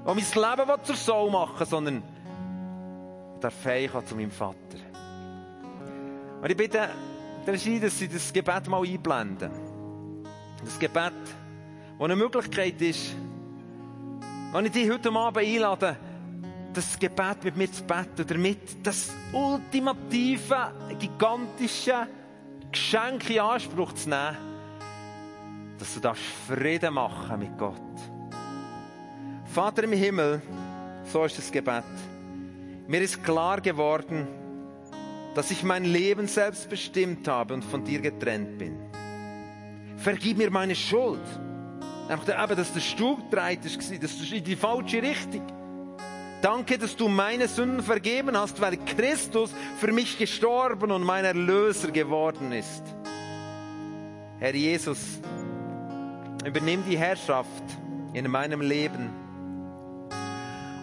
[0.07, 2.03] der mein Leben zur Sau machen will, sondern
[3.43, 4.57] der Fähig zu meinem Vater.
[6.41, 6.89] Und ich bitte
[7.47, 9.51] der Regie, dass Sie das Gebet mal einblenden.
[10.65, 11.13] Das Gebet,
[11.99, 13.15] das eine Möglichkeit ist,
[14.53, 15.97] wenn ich dich heute Abend einlade,
[16.77, 22.07] das Gebet mit mir zu beten, damit das ultimative, gigantische
[22.71, 24.37] Geschenk in Anspruch zu nehmen,
[25.79, 27.81] dass du das Frieden machen mit Gott.
[29.47, 30.43] Vater im Himmel,
[31.11, 31.85] so ist das Gebet.
[32.87, 34.29] Mir ist klar geworden,
[35.35, 38.79] dass ich mein Leben selbst bestimmt habe und von dir getrennt bin.
[39.97, 41.25] Vergib mir meine Schuld.
[42.09, 45.56] Nämlich eben, dass der Stuhl gedreht ist, das ist in die falsche Richtung.
[46.43, 51.91] Danke, dass du meine Sünden vergeben hast, weil Christus für mich gestorben und mein Erlöser
[51.91, 52.83] geworden ist.
[54.39, 55.21] Herr Jesus,
[56.45, 57.65] übernimm die Herrschaft
[58.13, 59.11] in meinem Leben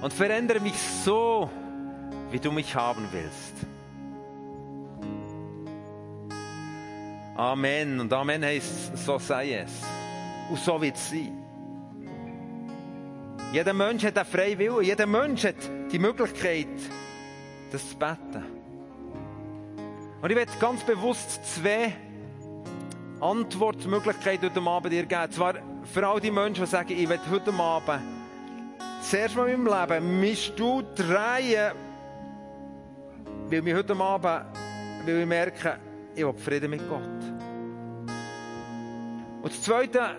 [0.01, 1.49] und verändere mich so,
[2.32, 3.54] wie du mich haben willst.
[7.36, 7.99] Amen.
[7.99, 9.72] Und Amen heißt, so sei es.
[10.49, 11.14] Und so wird es.
[13.54, 14.82] Jeder Mensch hat einen freien Willen.
[14.84, 15.54] Jeder Mensch hat
[15.91, 16.66] die Möglichkeit,
[17.72, 18.43] das zu beten.
[20.24, 21.93] Und ich werde ganz bewusst zwei
[23.22, 25.32] Antwortmöglichkeiten heute Abend dir geben.
[25.32, 28.01] Zwar für all die Menschen, die sagen, ich werde heute Abend
[29.04, 31.74] zuerst mal in meinem Leben mein Stuhl drehen,
[33.51, 34.47] weil ich heute Abend
[35.06, 35.78] weil ich merke,
[36.16, 37.01] ich habe Frieden mit Gott.
[39.43, 40.16] Und das Zweite,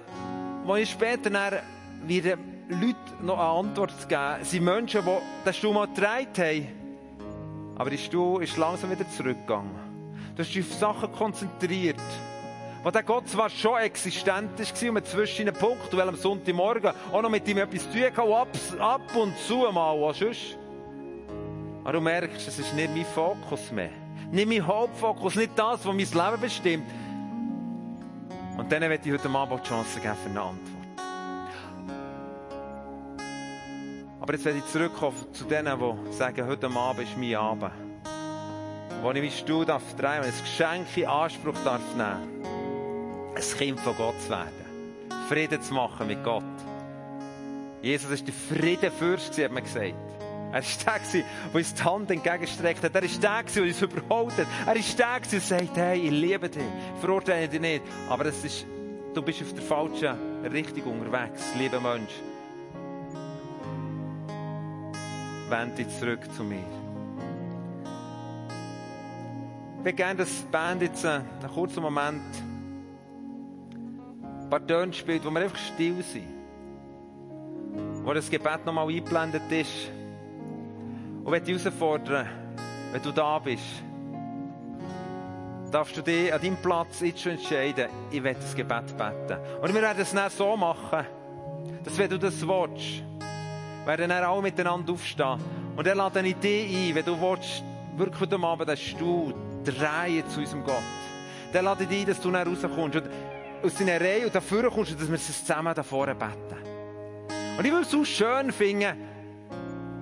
[0.65, 1.63] was ich später
[2.07, 7.75] wieder Leute noch eine Antwort zu geben, sind Menschen, die den Stuhl mal getragen haben.
[7.77, 9.85] Aber der Stuhl ist langsam wieder zurückgegangen.
[10.35, 12.01] Du hast dich auf Sachen konzentriert,
[12.83, 17.23] wo der Gott zwar schon existent war und zwischen den Punkten, weil am Sonntagmorgen auch
[17.23, 18.49] noch mit ihm etwas zu tun ab,
[18.79, 20.57] ab und zu mal, was sonst.
[21.83, 23.91] Aber du merkst, es ist nicht mein Fokus mehr.
[24.31, 26.87] Nicht mein Hauptfokus, nicht das, was mein Leben bestimmt.
[28.57, 30.74] Und dann werde ich heute Abend die Chance geben für eine Antwort.
[34.25, 37.73] Aber jetzt werde ich zurückkommen zu denen, die sagen, heute Abend ist mein Abend.
[39.03, 42.43] Wo ich meinen Stuhl darf drehen ein Geschenk in Anspruch darf nehmen.
[43.35, 44.65] Ein Kind von Gott zu werden.
[45.29, 46.43] Frieden zu machen mit Gott.
[47.83, 49.93] Jesus ist der Friedenfürst, hat man gesagt.
[50.53, 52.95] Er ist der, der uns die Hand entgegenstreckt hat.
[52.95, 54.47] Er ist der, der uns überholt hat.
[54.65, 56.63] Er ist der, der sagt, hey, ich liebe dich.
[56.63, 57.83] Ich verurteile dich nicht.
[58.09, 58.65] Aber es ist,
[59.13, 60.17] du bist auf der falschen
[60.51, 62.15] Richtung unterwegs, lieber Mensch.
[65.55, 66.65] Wende dich zurück zu mir.
[69.79, 71.25] Ich würde gerne, dass die Band jetzt einen
[71.55, 72.23] kurzen Moment
[74.23, 76.27] ein paar Töne spielt, wo wir einfach still sind.
[78.03, 79.93] Wo das Gebet nochmal eingeblendet ist.
[81.23, 82.27] Und wenn dich herausfordern,
[82.91, 83.85] wenn du da bist,
[85.71, 89.39] darfst du dich an deinem Platz jetzt schon entscheiden, ich will das Gebet beten.
[89.63, 91.07] Und wir werden es dann so machen,
[91.85, 93.05] dass wenn du das willst,
[93.87, 95.39] werden dann alle miteinander aufstehen.
[95.77, 97.63] Und dann lade ich dich ein, wenn du willst,
[97.97, 100.83] wirklich heute Abend den Stuhl drehen zu unserem Gott.
[101.53, 103.11] Lade ich dich ein, dass du dann rauskommst und
[103.63, 106.57] aus deiner Reihe und dafür kommst und dass wir es zusammen da vorne beten.
[107.57, 108.97] Und ich würde es so schön finden,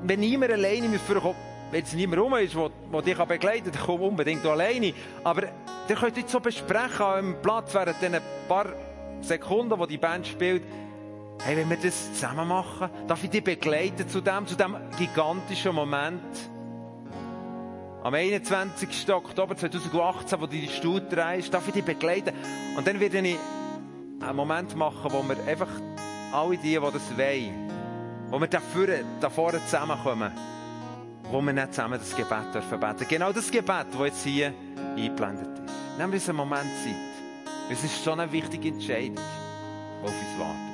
[0.05, 1.37] wenn niemand alleine mit vorkommt,
[1.71, 4.93] wenn es niemand rum ist, der dich dann komm unbedingt alleine.
[5.23, 5.43] Aber
[5.89, 8.17] ihr könnt jetzt so besprechen am Platz während den
[8.49, 8.67] paar
[9.21, 10.63] Sekunden, wo die Band spielt,
[11.45, 15.75] hey, wenn wir das zusammen machen, darf ich dich begleiten zu dem, zu dem gigantischen
[15.75, 16.23] Moment,
[18.03, 19.13] am 21.
[19.13, 22.33] Oktober 2018, wo du die Stuhl drehst, darf ich dich begleiten.
[22.77, 23.37] Und dann werde ich
[24.21, 25.69] einen Moment machen, wo wir einfach
[26.33, 27.71] alle die, die das wollen,
[28.29, 30.33] wo wir dafür, da vorne zusammenkommen,
[31.31, 33.07] wo wir nicht zusammen das Gebet dürfen beten.
[33.09, 34.53] Genau das Gebet, das jetzt hier
[34.97, 35.99] eingeblendet ist.
[35.99, 37.71] Nehmen wir uns einen Moment Zeit.
[37.71, 39.19] Es ist so eine wichtige Entscheidung,
[40.03, 40.72] auf uns wartet.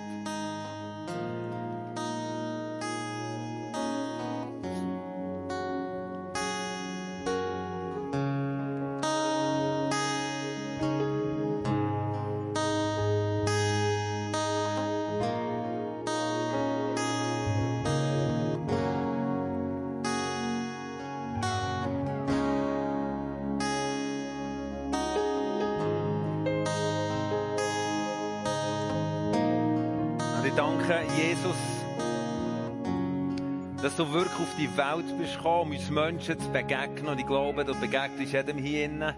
[33.99, 37.09] Du wirklich auf die Welt bist gekommen, um uns Menschen zu begegnen.
[37.09, 39.15] Und ich glaube, du begegnest jedem hier innen.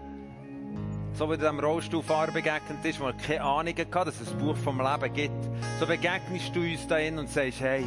[1.13, 4.55] So wie du dem Rollstuhlfahrer begegnet bist, der keine Ahnung hatte, dass es ein Buch
[4.57, 5.49] vom Leben gibt.
[5.79, 7.85] So begegnest du uns da innen und sagst, hey,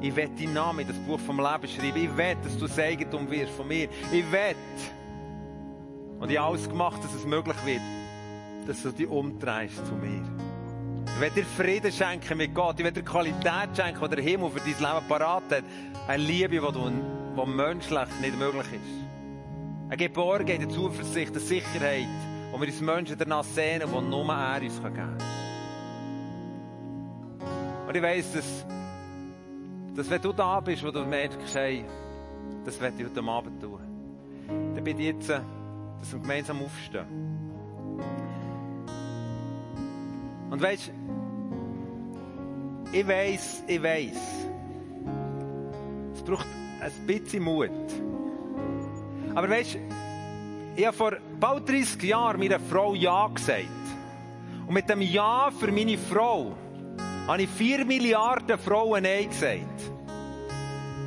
[0.00, 2.02] ich will deinen Namen in das Buch vom Leben schreiben.
[2.02, 3.88] Ich will, dass du Segen wirst von mir.
[4.12, 4.56] Ich will.
[6.18, 7.82] Und ich habe alles gemacht, dass es möglich wird,
[8.66, 10.47] dass du dich umdrehst zu mir.
[11.14, 12.78] Ich will dir Frieden schenken mit Gott.
[12.78, 15.64] Ich will dir Qualität schenken, die der Himmel für dein Leben parat hat.
[16.06, 19.08] Eine Liebe, die, die menschlich nicht möglich ist.
[19.88, 22.06] Eine Geborgenheit, eine Zuversicht, eine Sicherheit,
[22.52, 25.16] wo wir uns Menschen danach sehnen, die nur er uns geben kann.
[27.88, 28.66] Und ich weiss, dass,
[29.96, 31.84] dass wenn du da bist, wo du merkst, hey,
[32.64, 33.80] das werde ich heute Abend tun,
[34.74, 37.06] dann bitte jetzt, dass wir gemeinsam aufstehen.
[40.50, 40.90] Und weißt
[42.92, 44.16] ich weiß, ich weiß,
[46.14, 46.46] es braucht
[46.80, 47.70] ein bisschen Mut.
[49.34, 49.78] Aber weißt
[50.76, 53.64] ich habe vor bald 30 Jahren meiner Frau Ja gesagt.
[54.66, 56.54] Und mit dem Ja für meine Frau
[57.26, 59.90] habe ich 4 Milliarden Frauen Nein gesagt.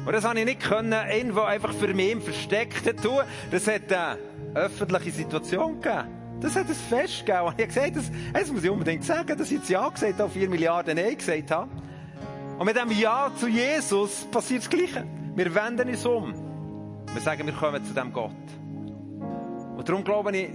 [0.05, 3.21] Und das habe ich nicht können, irgendwo einfach für mich im Versteckten tun.
[3.49, 4.17] Das hat eine
[4.55, 6.20] öffentliche Situation gegeben.
[6.41, 7.43] Das hat es festgegeben.
[7.43, 10.29] Und ich gesagt, das, das muss ich unbedingt sagen, dass ich jetzt Ja gesagt habe,
[10.29, 11.69] 4 Milliarden Nein gesagt habe.
[12.57, 15.05] Und mit dem Ja zu Jesus passiert das Gleiche.
[15.35, 16.33] Wir wenden uns um.
[17.13, 18.31] Wir sagen, wir kommen zu dem Gott.
[19.77, 20.49] Und darum glaube ich,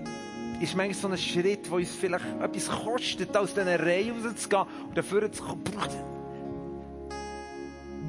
[0.60, 4.96] ist manchmal so ein Schritt, der uns vielleicht etwas kostet, aus diesen Reihe rauszugehen und
[4.96, 5.62] dafür zu kommen.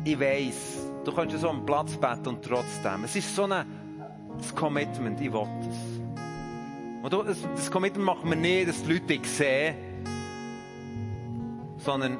[0.04, 3.04] Ich weiss, du kannst so einen Platz beten und trotzdem.
[3.04, 3.66] Es ist so ein
[4.56, 5.97] Commitment, ich will es.
[7.10, 9.76] Und das, das Commitment machen wir nicht, dass die Leute dich sehen,
[11.78, 12.18] sondern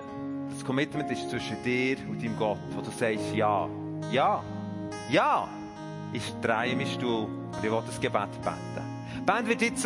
[0.50, 3.68] das Commitment ist zwischen dir und deinem Gott, wo du sagst, ja,
[4.14, 4.42] ja,
[5.12, 5.50] ja,
[6.14, 8.58] ich drehe meinen Stuhl und ich will das Gebet beten.
[9.18, 9.86] Die Band wird jetzt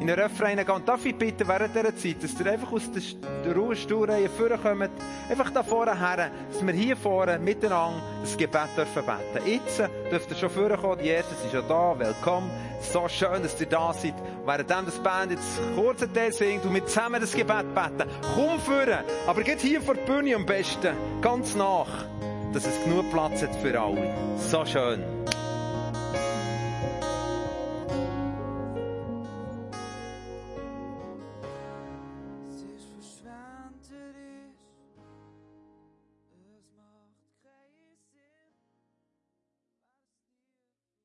[0.00, 0.70] in den Refrain gehen.
[0.70, 2.82] Und darf ich bitten, während dieser Zeit, dass ihr einfach aus
[3.44, 4.90] der Ruhestuhlreihe vorkommt,
[5.28, 9.46] einfach da vorne her, dass wir hier vorne miteinander das Gebet dürfen beten.
[9.46, 12.50] Jetzt dürft ihr schon vorkommen, die Ersten sind schon da, willkommen.
[12.80, 14.14] So schön, dass ihr da seid.
[14.44, 19.02] Während das Band jetzt kurzen Teil singt und wir zusammen das Gebet beten, komm vorne,
[19.26, 21.88] aber geht hier vor der Bühne am besten, ganz nach,
[22.52, 24.14] dass es genug Platz hat für alle.
[24.38, 25.02] So schön.